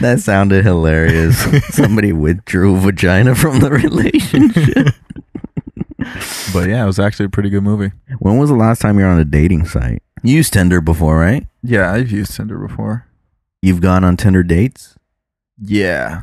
That 0.00 0.20
sounded 0.20 0.64
hilarious. 0.64 1.38
somebody 1.74 2.12
withdrew 2.12 2.80
vagina 2.80 3.34
from 3.34 3.60
the 3.60 3.70
relationship. 3.70 4.94
but 6.52 6.68
yeah, 6.68 6.82
it 6.82 6.86
was 6.86 6.98
actually 6.98 7.26
a 7.26 7.30
pretty 7.30 7.50
good 7.50 7.62
movie. 7.62 7.92
when 8.18 8.38
was 8.38 8.50
the 8.50 8.56
last 8.56 8.80
time 8.80 8.98
you 8.98 9.04
were 9.04 9.10
on 9.10 9.20
a 9.20 9.24
dating 9.24 9.66
site? 9.66 10.02
You 10.22 10.36
used 10.36 10.52
Tinder 10.52 10.80
before, 10.80 11.18
right? 11.18 11.46
Yeah, 11.62 11.92
I've 11.92 12.10
used 12.10 12.34
Tinder 12.36 12.58
before. 12.58 13.06
You've 13.60 13.80
gone 13.80 14.02
on 14.04 14.16
Tinder 14.16 14.42
dates. 14.42 14.96
Yeah. 15.60 16.22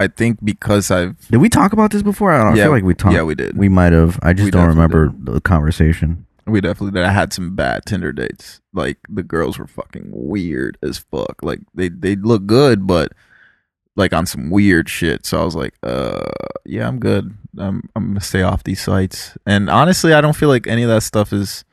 I 0.00 0.08
think 0.08 0.42
because 0.42 0.90
I've 0.90 1.16
Did 1.28 1.36
we 1.38 1.48
talk 1.48 1.72
about 1.72 1.90
this 1.92 2.02
before? 2.02 2.32
I 2.32 2.42
don't 2.42 2.52
know. 2.54 2.56
Yeah, 2.58 2.64
feel 2.64 2.72
like 2.72 2.84
we 2.84 2.94
talked. 2.94 3.14
yeah, 3.14 3.22
we 3.22 3.34
did. 3.34 3.56
We 3.56 3.68
might 3.68 3.92
have. 3.92 4.18
I 4.22 4.32
just 4.32 4.46
We 4.46 4.50
don't 4.50 4.66
definitely 4.68 4.82
remember 5.06 5.32
the 5.32 5.40
conversation. 5.40 6.26
We 6.46 6.60
definitely 6.60 6.98
did. 6.98 7.04
I 7.06 7.12
had 7.12 7.32
some 7.32 7.54
bad 7.54 7.84
Tinder 7.86 8.10
dates. 8.12 8.60
Like 8.72 8.98
the 9.08 9.22
girls 9.22 9.58
were 9.58 9.66
fucking 9.68 10.08
weird 10.10 10.78
as 10.82 10.98
fuck. 10.98 11.36
Like 11.42 11.60
they 11.74 11.90
they 11.90 12.16
look 12.16 12.46
good, 12.46 12.86
but 12.86 13.12
like 13.94 14.12
on 14.14 14.24
some 14.26 14.50
weird 14.50 14.88
shit. 14.88 15.26
So 15.26 15.40
I 15.40 15.44
was 15.44 15.54
like, 15.54 15.74
uh, 15.82 16.24
yeah, 16.64 16.88
I'm 16.88 16.98
good. 16.98 17.36
I'm 17.58 17.88
I'm 17.94 18.08
gonna 18.08 18.20
stay 18.20 18.42
off 18.42 18.64
these 18.64 18.80
sites. 18.80 19.36
And 19.46 19.68
honestly, 19.68 20.14
I 20.14 20.20
don't 20.22 20.34
feel 20.34 20.48
like 20.48 20.66
any 20.66 20.82
of 20.82 20.88
that 20.88 21.02
stuff 21.02 21.32
is 21.32 21.64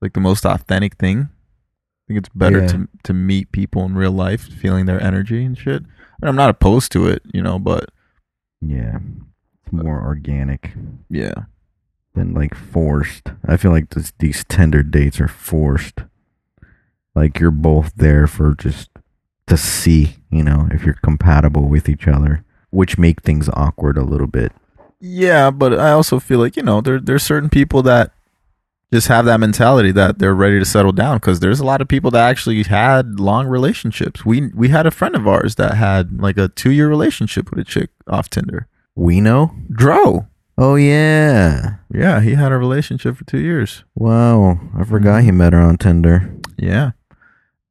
like 0.00 0.14
the 0.14 0.20
most 0.20 0.46
authentic 0.46 0.96
thing. 0.96 1.28
I 1.28 2.02
think 2.08 2.18
it's 2.18 2.30
better 2.34 2.60
Yeah. 2.62 2.66
to 2.68 2.88
to 3.04 3.12
meet 3.12 3.52
people 3.52 3.84
in 3.84 3.94
real 3.94 4.12
life, 4.12 4.40
feeling 4.42 4.86
their 4.86 5.00
energy 5.02 5.44
and 5.44 5.56
shit. 5.58 5.82
I 6.22 6.26
mean, 6.26 6.28
I'm 6.30 6.36
not 6.36 6.50
opposed 6.50 6.92
to 6.92 7.06
it, 7.06 7.22
you 7.32 7.42
know, 7.42 7.58
but 7.58 7.90
Yeah, 8.60 8.98
it's 9.64 9.72
more 9.72 10.02
organic 10.02 10.72
yeah, 11.08 11.44
than 12.14 12.34
like 12.34 12.54
forced. 12.54 13.28
I 13.46 13.56
feel 13.56 13.70
like 13.70 13.90
this, 13.90 14.12
these 14.18 14.44
Tinder 14.48 14.82
dates 14.82 15.20
are 15.20 15.28
forced. 15.28 16.00
Like 17.14 17.38
you're 17.40 17.50
both 17.50 17.94
there 17.96 18.26
for 18.26 18.54
just 18.54 18.90
to 19.46 19.56
see, 19.56 20.16
you 20.30 20.44
know, 20.44 20.68
if 20.70 20.84
you're 20.84 20.98
compatible 21.02 21.68
with 21.68 21.88
each 21.88 22.06
other, 22.06 22.44
which 22.70 22.98
make 22.98 23.22
things 23.22 23.48
awkward 23.54 23.96
a 23.98 24.04
little 24.04 24.28
bit. 24.28 24.52
Yeah, 25.00 25.50
but 25.50 25.78
I 25.78 25.92
also 25.92 26.20
feel 26.20 26.38
like 26.38 26.56
you 26.56 26.62
know 26.62 26.80
there 26.80 27.00
there's 27.00 27.22
certain 27.22 27.48
people 27.48 27.82
that 27.84 28.12
just 28.92 29.08
have 29.08 29.24
that 29.24 29.40
mentality 29.40 29.92
that 29.92 30.18
they're 30.18 30.34
ready 30.34 30.58
to 30.58 30.64
settle 30.64 30.92
down 30.92 31.16
because 31.16 31.40
there's 31.40 31.60
a 31.60 31.64
lot 31.64 31.80
of 31.80 31.88
people 31.88 32.10
that 32.10 32.28
actually 32.28 32.62
had 32.64 33.20
long 33.20 33.46
relationships. 33.46 34.24
We 34.24 34.48
we 34.54 34.68
had 34.68 34.86
a 34.86 34.90
friend 34.90 35.14
of 35.14 35.28
ours 35.28 35.54
that 35.56 35.74
had 35.74 36.20
like 36.20 36.36
a 36.38 36.48
two 36.48 36.70
year 36.70 36.88
relationship 36.88 37.50
with 37.50 37.58
a 37.58 37.64
chick 37.64 37.90
off 38.08 38.28
Tinder. 38.28 38.66
We 38.96 39.20
know. 39.20 39.54
Dro, 39.70 40.26
Oh 40.62 40.74
yeah. 40.74 41.76
Yeah, 41.90 42.20
he 42.20 42.34
had 42.34 42.52
a 42.52 42.58
relationship 42.58 43.16
for 43.16 43.24
two 43.24 43.40
years. 43.40 43.82
Wow. 43.94 44.60
I 44.76 44.84
forgot 44.84 45.22
he 45.22 45.30
met 45.30 45.54
her 45.54 45.60
on 45.60 45.78
Tinder. 45.78 46.34
Yeah. 46.58 46.90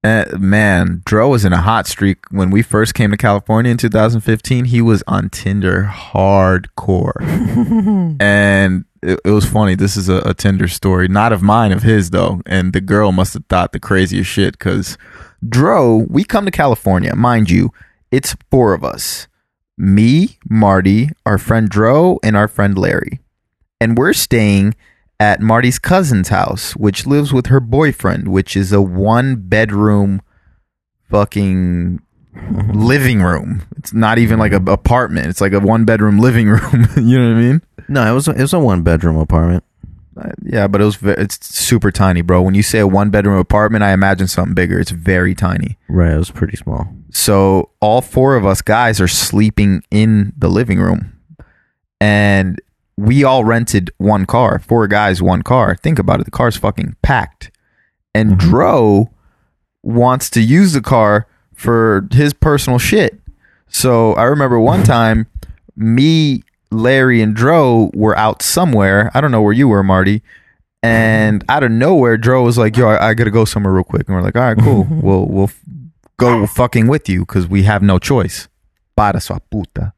Uh, 0.02 0.26
man, 0.40 1.02
Dro 1.04 1.30
was 1.30 1.44
in 1.44 1.52
a 1.52 1.62
hot 1.62 1.86
streak 1.86 2.20
when 2.32 2.52
we 2.52 2.62
first 2.62 2.94
came 2.94 3.12
to 3.12 3.18
California 3.18 3.72
in 3.72 3.78
2015. 3.78 4.66
He 4.66 4.82
was 4.82 5.04
on 5.08 5.30
Tinder 5.30 5.92
hardcore. 5.92 7.20
and 8.22 8.86
it, 9.04 9.20
it 9.26 9.32
was 9.32 9.46
funny. 9.46 9.76
This 9.76 9.98
is 9.98 10.08
a, 10.08 10.18
a 10.20 10.34
Tinder 10.34 10.70
story, 10.70 11.10
not 11.10 11.34
of 11.34 11.42
mine, 11.42 11.74
of 11.74 11.84
his, 11.84 12.12
though. 12.12 12.42
And 12.46 12.72
the 12.72 12.80
girl 12.80 13.12
must 13.12 13.34
have 13.34 13.46
thought 13.48 13.74
the 13.74 13.80
craziest 13.80 14.30
shit 14.30 14.58
because 14.58 14.98
Dro, 15.48 16.06
we 16.10 16.24
come 16.24 16.46
to 16.46 16.52
California, 16.52 17.14
mind 17.16 17.50
you, 17.50 17.72
it's 18.12 18.36
four 18.50 18.74
of 18.74 18.84
us 18.84 19.28
me, 19.78 20.38
Marty, 20.50 21.10
our 21.26 21.38
friend 21.38 21.70
Dro, 21.70 22.20
and 22.22 22.36
our 22.36 22.50
friend 22.50 22.78
Larry. 22.78 23.22
And 23.80 23.98
we're 23.98 24.12
staying 24.12 24.76
at 25.20 25.42
Marty's 25.42 25.80
cousin's 25.80 26.30
house, 26.30 26.76
which 26.76 27.06
lives 27.06 27.34
with 27.34 27.48
her 27.48 27.60
boyfriend, 27.60 28.30
which 28.30 28.56
is 28.56 28.72
a 28.72 28.82
one 28.82 29.36
bedroom 29.36 30.22
fucking 31.10 32.02
living 32.74 33.22
room. 33.22 33.64
It's 33.78 33.94
not 33.94 34.18
even 34.18 34.40
like 34.40 34.54
an 34.54 34.68
apartment. 34.70 35.28
It's 35.28 35.42
like 35.42 35.54
a 35.54 35.60
one 35.60 35.86
bedroom 35.86 36.20
living 36.20 36.48
room. 36.48 36.88
you 36.96 37.20
know 37.20 37.30
what 37.30 37.38
I 37.38 37.42
mean? 37.42 37.62
No, 37.88 38.10
it 38.10 38.14
was 38.14 38.28
it 38.28 38.40
was 38.40 38.54
a 38.54 38.60
one 38.60 38.84
bedroom 38.84 39.18
apartment. 39.18 39.64
Uh, 40.20 40.32
yeah, 40.44 40.68
but 40.68 40.82
it 40.82 40.86
was 40.86 40.98
ve- 40.98 41.16
it's 41.18 41.46
super 41.46 41.92
tiny, 41.92 42.22
bro. 42.22 42.42
When 42.42 42.54
you 42.54 42.64
say 42.64 42.80
a 42.80 42.88
one 42.88 43.10
bedroom 43.10 43.38
apartment, 43.38 43.84
I 43.84 43.94
imagine 43.94 44.28
something 44.28 44.54
bigger. 44.54 44.80
It's 44.80 44.92
very 44.92 45.34
tiny. 45.34 45.78
Right, 45.88 46.14
it 46.14 46.18
was 46.18 46.32
pretty 46.32 46.58
small. 46.58 46.88
So 47.12 47.72
all 47.80 48.02
four 48.02 48.36
of 48.36 48.46
us 48.46 48.62
guys 48.62 49.00
are 49.00 49.08
sleeping 49.08 49.84
in 49.92 50.34
the 50.38 50.50
living 50.50 50.80
room. 50.80 51.14
And 52.02 52.62
we 53.00 53.24
all 53.24 53.46
rented 53.46 53.92
one 53.98 54.26
car. 54.26 54.60
Four 54.60 54.88
guys, 54.88 55.22
one 55.22 55.42
car. 55.42 55.76
Think 55.76 56.00
about 56.00 56.20
it. 56.20 56.26
The 56.26 56.32
car's 56.32 56.58
fucking 56.58 56.98
packed. 57.02 57.50
And 58.14 58.32
mm-hmm. 58.32 58.50
Dro 58.50 59.10
wants 59.84 60.30
to 60.32 60.42
use 60.42 60.74
the 60.74 60.82
car 60.82 61.26
for 61.54 62.08
his 62.12 62.34
personal 62.34 62.78
shit. 62.78 63.20
So 63.70 64.14
I 64.14 64.24
remember 64.24 64.60
one 64.60 64.84
time 64.98 65.28
me, 65.78 66.44
Larry, 66.72 67.22
and 67.22 67.34
Dro 67.34 67.90
were 67.94 68.18
out 68.18 68.42
somewhere. 68.42 69.12
I 69.14 69.22
don't 69.22 69.32
know 69.32 69.42
where 69.42 69.54
you 69.54 69.70
were, 69.70 69.84
Marty. 69.84 70.22
And 70.84 71.46
out 71.50 71.64
of 71.64 71.72
nowhere, 71.72 72.18
Dro 72.18 72.44
was 72.44 72.58
like, 72.58 72.76
"Yo, 72.76 72.90
I, 72.90 73.10
I 73.10 73.14
gotta 73.14 73.32
go 73.32 73.46
somewhere 73.46 73.74
real 73.74 73.86
quick." 73.86 74.08
And 74.08 74.16
we're 74.16 74.24
like, 74.24 74.36
"All 74.36 74.42
right, 74.42 74.58
cool. 74.58 74.88
we'll 74.90 75.26
we'll 75.26 75.44
f- 75.46 75.62
go 76.18 76.46
fucking 76.46 76.88
with 76.88 77.08
you 77.08 77.22
because 77.22 77.48
we 77.48 77.64
have 77.64 77.82
no 77.82 77.98
choice." 77.98 78.50
Para 78.96 79.22
sua 79.22 79.40
puta. 79.50 79.94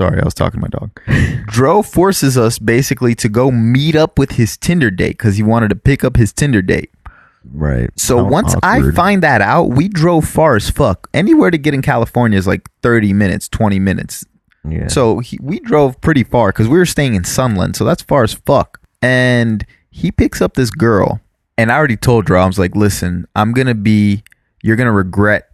Sorry, 0.00 0.18
I 0.18 0.24
was 0.24 0.32
talking 0.32 0.58
to 0.58 0.62
my 0.62 0.68
dog. 0.68 0.98
Dro 1.46 1.82
forces 1.82 2.38
us 2.38 2.58
basically 2.58 3.14
to 3.16 3.28
go 3.28 3.50
meet 3.50 3.94
up 3.94 4.18
with 4.18 4.32
his 4.32 4.56
Tinder 4.56 4.90
date 4.90 5.18
because 5.18 5.36
he 5.36 5.42
wanted 5.42 5.68
to 5.68 5.76
pick 5.76 6.04
up 6.04 6.16
his 6.16 6.32
Tinder 6.32 6.62
date. 6.62 6.90
Right. 7.44 7.90
So 7.96 8.16
How 8.16 8.24
once 8.30 8.54
I 8.62 8.92
find 8.92 9.22
that 9.22 9.42
out, 9.42 9.64
we 9.64 9.88
drove 9.88 10.26
far 10.26 10.56
as 10.56 10.70
fuck. 10.70 11.08
Anywhere 11.12 11.50
to 11.50 11.58
get 11.58 11.74
in 11.74 11.82
California 11.82 12.38
is 12.38 12.46
like 12.46 12.66
30 12.80 13.12
minutes, 13.12 13.46
20 13.50 13.78
minutes. 13.78 14.24
yeah. 14.66 14.88
So 14.88 15.18
he, 15.18 15.38
we 15.42 15.60
drove 15.60 16.00
pretty 16.00 16.24
far 16.24 16.48
because 16.48 16.66
we 16.68 16.78
were 16.78 16.86
staying 16.86 17.14
in 17.14 17.24
Sunland. 17.24 17.76
So 17.76 17.84
that's 17.84 18.02
far 18.02 18.22
as 18.24 18.32
fuck. 18.32 18.80
And 19.02 19.66
he 19.90 20.10
picks 20.10 20.40
up 20.40 20.54
this 20.54 20.70
girl. 20.70 21.20
And 21.58 21.70
I 21.70 21.76
already 21.76 21.98
told 21.98 22.26
her, 22.30 22.38
I 22.38 22.46
was 22.46 22.58
like, 22.58 22.74
listen, 22.74 23.26
I'm 23.36 23.52
going 23.52 23.66
to 23.66 23.74
be, 23.74 24.22
you're 24.62 24.76
going 24.76 24.86
to 24.86 24.92
regret 24.92 25.50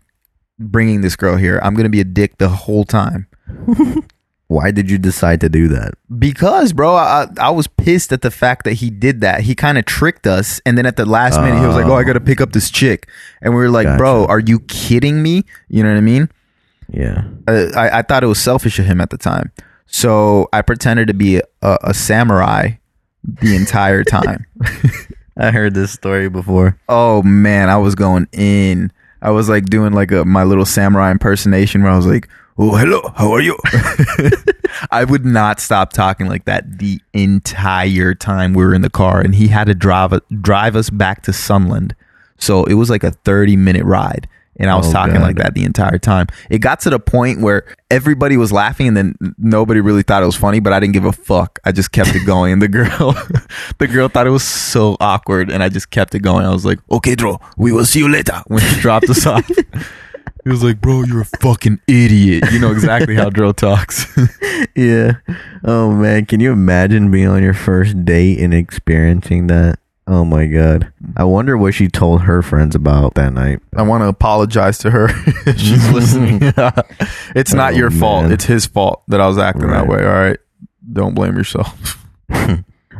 bringing 0.60 1.00
this 1.00 1.16
girl 1.16 1.36
here. 1.36 1.58
I'm 1.64 1.74
going 1.74 1.82
to 1.82 1.90
be 1.90 2.00
a 2.00 2.04
dick 2.04 2.38
the 2.38 2.48
whole 2.48 2.84
time. 2.84 3.26
why 4.48 4.70
did 4.70 4.88
you 4.90 4.98
decide 4.98 5.40
to 5.40 5.48
do 5.48 5.68
that? 5.68 5.94
Because, 6.18 6.72
bro, 6.72 6.94
I, 6.94 7.26
I 7.40 7.50
was 7.50 7.66
pissed 7.66 8.12
at 8.12 8.22
the 8.22 8.30
fact 8.30 8.64
that 8.64 8.74
he 8.74 8.90
did 8.90 9.20
that. 9.22 9.40
He 9.40 9.54
kind 9.56 9.76
of 9.76 9.84
tricked 9.86 10.26
us. 10.26 10.60
And 10.64 10.78
then 10.78 10.86
at 10.86 10.96
the 10.96 11.04
last 11.04 11.40
minute, 11.40 11.58
he 11.60 11.66
was 11.66 11.74
like, 11.74 11.86
oh, 11.86 11.94
I 11.94 12.04
got 12.04 12.12
to 12.12 12.20
pick 12.20 12.40
up 12.40 12.52
this 12.52 12.70
chick. 12.70 13.08
And 13.42 13.54
we 13.54 13.60
were 13.60 13.70
like, 13.70 13.98
bro, 13.98 14.24
are 14.26 14.38
you 14.38 14.60
kidding 14.60 15.20
me? 15.22 15.44
You 15.68 15.82
know 15.82 15.88
what 15.90 15.98
I 15.98 16.02
mean? 16.02 16.28
Yeah. 16.88 17.24
uh, 17.48 17.70
I, 17.74 17.98
I 17.98 18.02
thought 18.02 18.22
it 18.22 18.28
was 18.28 18.38
selfish 18.40 18.78
of 18.78 18.84
him 18.86 19.00
at 19.00 19.10
the 19.10 19.18
time. 19.18 19.50
So 19.86 20.48
I 20.52 20.62
pretended 20.62 21.08
to 21.08 21.14
be 21.14 21.38
a, 21.38 21.78
a 21.82 21.92
samurai 21.94 22.70
the 23.40 23.56
entire 23.56 24.04
time. 24.16 24.46
I 25.36 25.50
heard 25.50 25.74
this 25.74 25.90
story 25.92 26.28
before. 26.28 26.78
oh 26.88 27.22
man, 27.22 27.68
I 27.68 27.76
was 27.78 27.94
going 27.94 28.26
in. 28.32 28.92
I 29.22 29.30
was 29.30 29.48
like 29.48 29.66
doing 29.66 29.92
like 29.92 30.12
a 30.12 30.24
my 30.24 30.44
little 30.44 30.64
samurai 30.64 31.10
impersonation 31.10 31.82
where 31.82 31.90
I 31.92 31.96
was 31.96 32.06
like, 32.06 32.28
"Oh, 32.58 32.76
hello, 32.76 33.12
how 33.16 33.32
are 33.32 33.40
you?" 33.40 33.56
I 34.90 35.04
would 35.04 35.24
not 35.24 35.60
stop 35.60 35.92
talking 35.92 36.26
like 36.28 36.44
that 36.44 36.78
the 36.78 37.00
entire 37.12 38.14
time 38.14 38.52
we 38.54 38.64
were 38.64 38.74
in 38.74 38.82
the 38.82 38.90
car, 38.90 39.20
and 39.20 39.34
he 39.34 39.48
had 39.48 39.66
to 39.66 39.74
drive 39.74 40.12
drive 40.40 40.76
us 40.76 40.90
back 40.90 41.22
to 41.22 41.32
Sunland. 41.32 41.94
So 42.38 42.64
it 42.64 42.74
was 42.74 42.90
like 42.90 43.04
a 43.04 43.10
thirty 43.12 43.56
minute 43.56 43.84
ride, 43.84 44.28
and 44.56 44.70
I 44.70 44.76
was 44.76 44.88
Oh, 44.88 44.92
talking 44.92 45.14
God. 45.14 45.22
like 45.22 45.36
that 45.36 45.54
the 45.54 45.64
entire 45.64 45.98
time. 45.98 46.26
It 46.50 46.58
got 46.58 46.80
to 46.80 46.90
the 46.90 46.98
point 46.98 47.40
where 47.40 47.64
everybody 47.90 48.36
was 48.36 48.52
laughing, 48.52 48.88
and 48.88 48.96
then 48.96 49.14
nobody 49.38 49.80
really 49.80 50.02
thought 50.02 50.22
it 50.22 50.26
was 50.26 50.36
funny, 50.36 50.60
but 50.60 50.72
I 50.74 50.80
didn't 50.80 50.92
give 50.94 51.04
a 51.06 51.12
fuck. 51.12 51.58
I 51.64 51.72
just 51.72 51.92
kept 51.92 52.14
it 52.14 52.26
going. 52.26 52.52
And 52.52 52.60
the 52.60 52.68
girl, 52.68 53.12
the 53.78 53.86
girl 53.86 54.08
thought 54.08 54.26
it 54.26 54.30
was 54.30 54.44
so 54.44 54.96
awkward, 55.00 55.50
and 55.50 55.62
I 55.62 55.68
just 55.70 55.90
kept 55.90 56.14
it 56.14 56.20
going. 56.20 56.44
I 56.44 56.50
was 56.50 56.66
like, 56.66 56.78
"Okay, 56.90 57.14
Dro, 57.14 57.40
we 57.56 57.72
will 57.72 57.86
see 57.86 58.00
you 58.00 58.08
later." 58.08 58.42
When 58.48 58.62
he 58.62 58.80
dropped 58.80 59.08
us 59.08 59.24
off. 59.26 59.48
He 60.46 60.50
was 60.50 60.62
like, 60.62 60.80
"Bro, 60.80 61.02
you're 61.06 61.22
a 61.22 61.24
fucking 61.40 61.80
idiot." 61.88 62.44
You 62.52 62.60
know 62.60 62.70
exactly 62.70 63.16
how 63.16 63.30
Dro 63.30 63.50
talks. 63.52 64.06
Yeah. 64.74 65.14
Oh 65.64 65.90
man, 65.90 66.24
can 66.26 66.38
you 66.40 66.52
imagine 66.52 67.10
being 67.10 67.26
on 67.28 67.42
your 67.42 67.52
first 67.54 68.04
date 68.04 68.38
and 68.40 68.54
experiencing 68.54 69.48
that? 69.48 69.78
Oh 70.06 70.24
my 70.24 70.46
god. 70.46 70.92
I 71.16 71.24
wonder 71.24 71.56
what 71.58 71.74
she 71.74 71.88
told 71.88 72.22
her 72.22 72.42
friends 72.42 72.74
about 72.74 73.14
that 73.14 73.32
night. 73.32 73.60
I 73.74 73.82
want 73.82 74.02
to 74.02 74.08
apologize 74.08 74.78
to 74.78 74.90
her 74.90 75.08
she's 75.56 75.90
listening. 75.92 76.40
it's 77.34 77.52
not 77.54 77.72
Oh, 77.72 77.76
your 77.76 77.90
fault. 77.90 78.30
It's 78.30 78.44
his 78.44 78.66
fault 78.66 79.02
that 79.08 79.20
I 79.20 79.26
was 79.26 79.36
acting 79.38 79.68
that 79.68 79.88
way. 79.88 79.98
All 80.06 80.12
right, 80.12 80.38
don't 80.92 81.14
blame 81.14 81.36
yourself. 81.36 82.06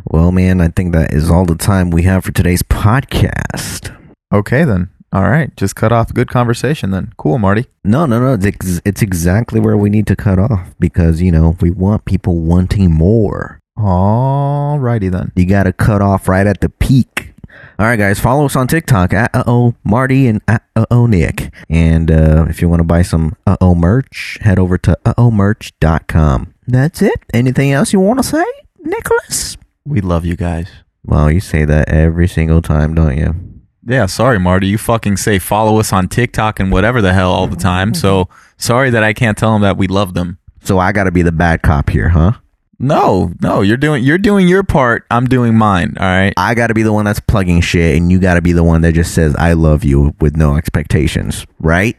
Well, 0.06 0.32
man, 0.32 0.61
I 0.61 0.68
think 0.68 0.92
that 0.94 1.12
is 1.12 1.30
all 1.30 1.44
the 1.46 1.56
time 1.56 1.90
we 1.90 2.02
have 2.02 2.24
for 2.24 2.32
today's 2.32 2.62
podcast. 2.62 3.94
Okay, 4.32 4.64
then. 4.64 4.88
All 5.16 5.31
right, 5.31 5.57
just 5.57 5.74
cut 5.76 5.92
off 5.92 6.12
good 6.12 6.29
conversation 6.29 6.90
then. 6.90 7.14
Cool, 7.16 7.38
Marty. 7.38 7.64
No, 7.83 8.05
no, 8.05 8.20
no. 8.20 8.35
It's, 8.35 8.44
ex- 8.44 8.83
it's 8.85 9.00
exactly 9.00 9.59
where 9.59 9.74
we 9.74 9.88
need 9.88 10.07
to 10.09 10.14
cut 10.14 10.38
off 10.38 10.74
because, 10.79 11.22
you 11.22 11.33
know, 11.33 11.57
we 11.62 11.70
want 11.70 12.05
people 12.05 12.40
wanting 12.40 12.92
more. 12.92 13.59
All 13.79 14.79
righty 14.79 15.09
then. 15.09 15.33
You 15.35 15.46
got 15.46 15.62
to 15.62 15.72
cut 15.72 16.02
off 16.02 16.29
right 16.29 16.46
at 16.46 16.61
the 16.61 16.68
peak. 16.68 17.33
All 17.79 17.87
right, 17.87 17.98
guys, 17.98 18.20
follow 18.20 18.44
us 18.44 18.57
on 18.57 18.68
TikTok 18.68 19.14
at 19.14 19.35
uh 19.35 19.44
oh 19.46 19.74
Marty 19.85 20.26
and 20.29 20.42
uh 20.48 20.59
oh 20.90 21.07
Nick. 21.07 21.50
And 21.70 22.11
uh, 22.11 22.44
if 22.50 22.61
you 22.61 22.68
want 22.68 22.81
to 22.81 22.85
buy 22.85 23.00
some 23.00 23.37
uh 23.46 23.57
oh 23.59 23.74
merch, 23.74 24.37
head 24.42 24.59
over 24.59 24.76
to 24.76 24.98
uh 25.07 25.14
oh 25.16 25.31
merch.com. 25.31 26.52
That's 26.66 27.00
it. 27.00 27.24
Anything 27.33 27.72
else 27.72 27.94
you 27.94 28.00
want 28.00 28.18
to 28.18 28.22
say, 28.22 28.44
Nicholas? 28.81 29.57
We 29.87 30.02
love 30.02 30.26
you 30.26 30.37
guys. 30.37 30.68
Well, 31.07 31.31
you 31.31 31.40
say 31.40 31.64
that 31.64 31.88
every 31.88 32.29
single 32.29 32.61
time, 32.61 32.94
don't 32.94 33.16
you? 33.16 33.56
Yeah, 33.87 34.07
sorry, 34.07 34.38
Marty. 34.40 34.66
You 34.66 34.79
fucking 34.79 35.16
say 35.16 35.38
follow 35.38 35.79
us 35.79 35.92
on 35.92 36.09
TikTok 36.09 36.59
and 36.59 36.72
whatever 36.72 37.01
the 37.01 37.12
hell 37.12 37.31
all 37.33 37.46
the 37.46 37.57
time. 37.57 37.94
So 37.94 38.29
sorry 38.57 38.90
that 38.90 39.05
I 39.05 39.12
can't 39.12 39.38
tell 39.38 39.53
them 39.53 39.62
that 39.62 39.77
we 39.77 39.87
love 39.87 40.14
them. 40.14 40.38
So 40.62 40.79
I 40.81 40.90
got 40.90 41.05
to 41.05 41.12
be 41.12 41.22
the 41.22 41.31
bad 41.33 41.62
cop 41.62 41.90
here, 41.90 42.09
huh? 42.09 42.33
No, 42.79 43.33
no, 43.40 43.62
you're 43.62 43.77
doing 43.79 44.03
you're 44.05 44.18
doing 44.18 44.49
your 44.49 44.62
part. 44.64 45.07
I'm 45.11 45.27
doing 45.27 45.55
mine. 45.57 45.96
All 45.99 46.05
right. 46.05 46.35
I 46.37 46.55
got 46.55 46.66
to 46.66 46.75
be 46.75 46.83
the 46.83 46.92
one 46.92 47.05
that's 47.07 47.20
plugging 47.20 47.61
shit, 47.62 47.96
and 47.96 48.11
you 48.11 48.18
got 48.18 48.35
to 48.35 48.42
be 48.42 48.53
the 48.53 48.64
one 48.64 48.83
that 48.83 48.92
just 48.92 49.14
says 49.14 49.35
"I 49.37 49.55
love 49.55 49.83
you" 49.85 50.14
with 50.20 50.37
no 50.37 50.57
expectations, 50.57 51.46
right? 51.59 51.96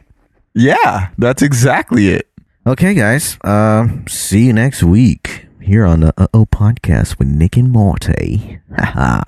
Yeah, 0.54 1.10
that's 1.18 1.42
exactly 1.42 2.10
it. 2.10 2.28
Okay, 2.68 2.94
guys. 2.94 3.38
Uh, 3.44 3.88
see 4.08 4.46
you 4.48 4.54
next 4.54 4.84
week 4.84 5.48
here 5.62 5.86
on 5.86 6.02
the 6.02 6.14
Uh 6.18 6.28
Oh 6.34 6.46
Podcast 6.46 7.18
with 7.18 7.28
Nick 7.30 7.58
and 7.58 7.72
Morty. 7.72 8.60
Haha. 8.78 9.22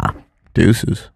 Deuces. 0.54 1.10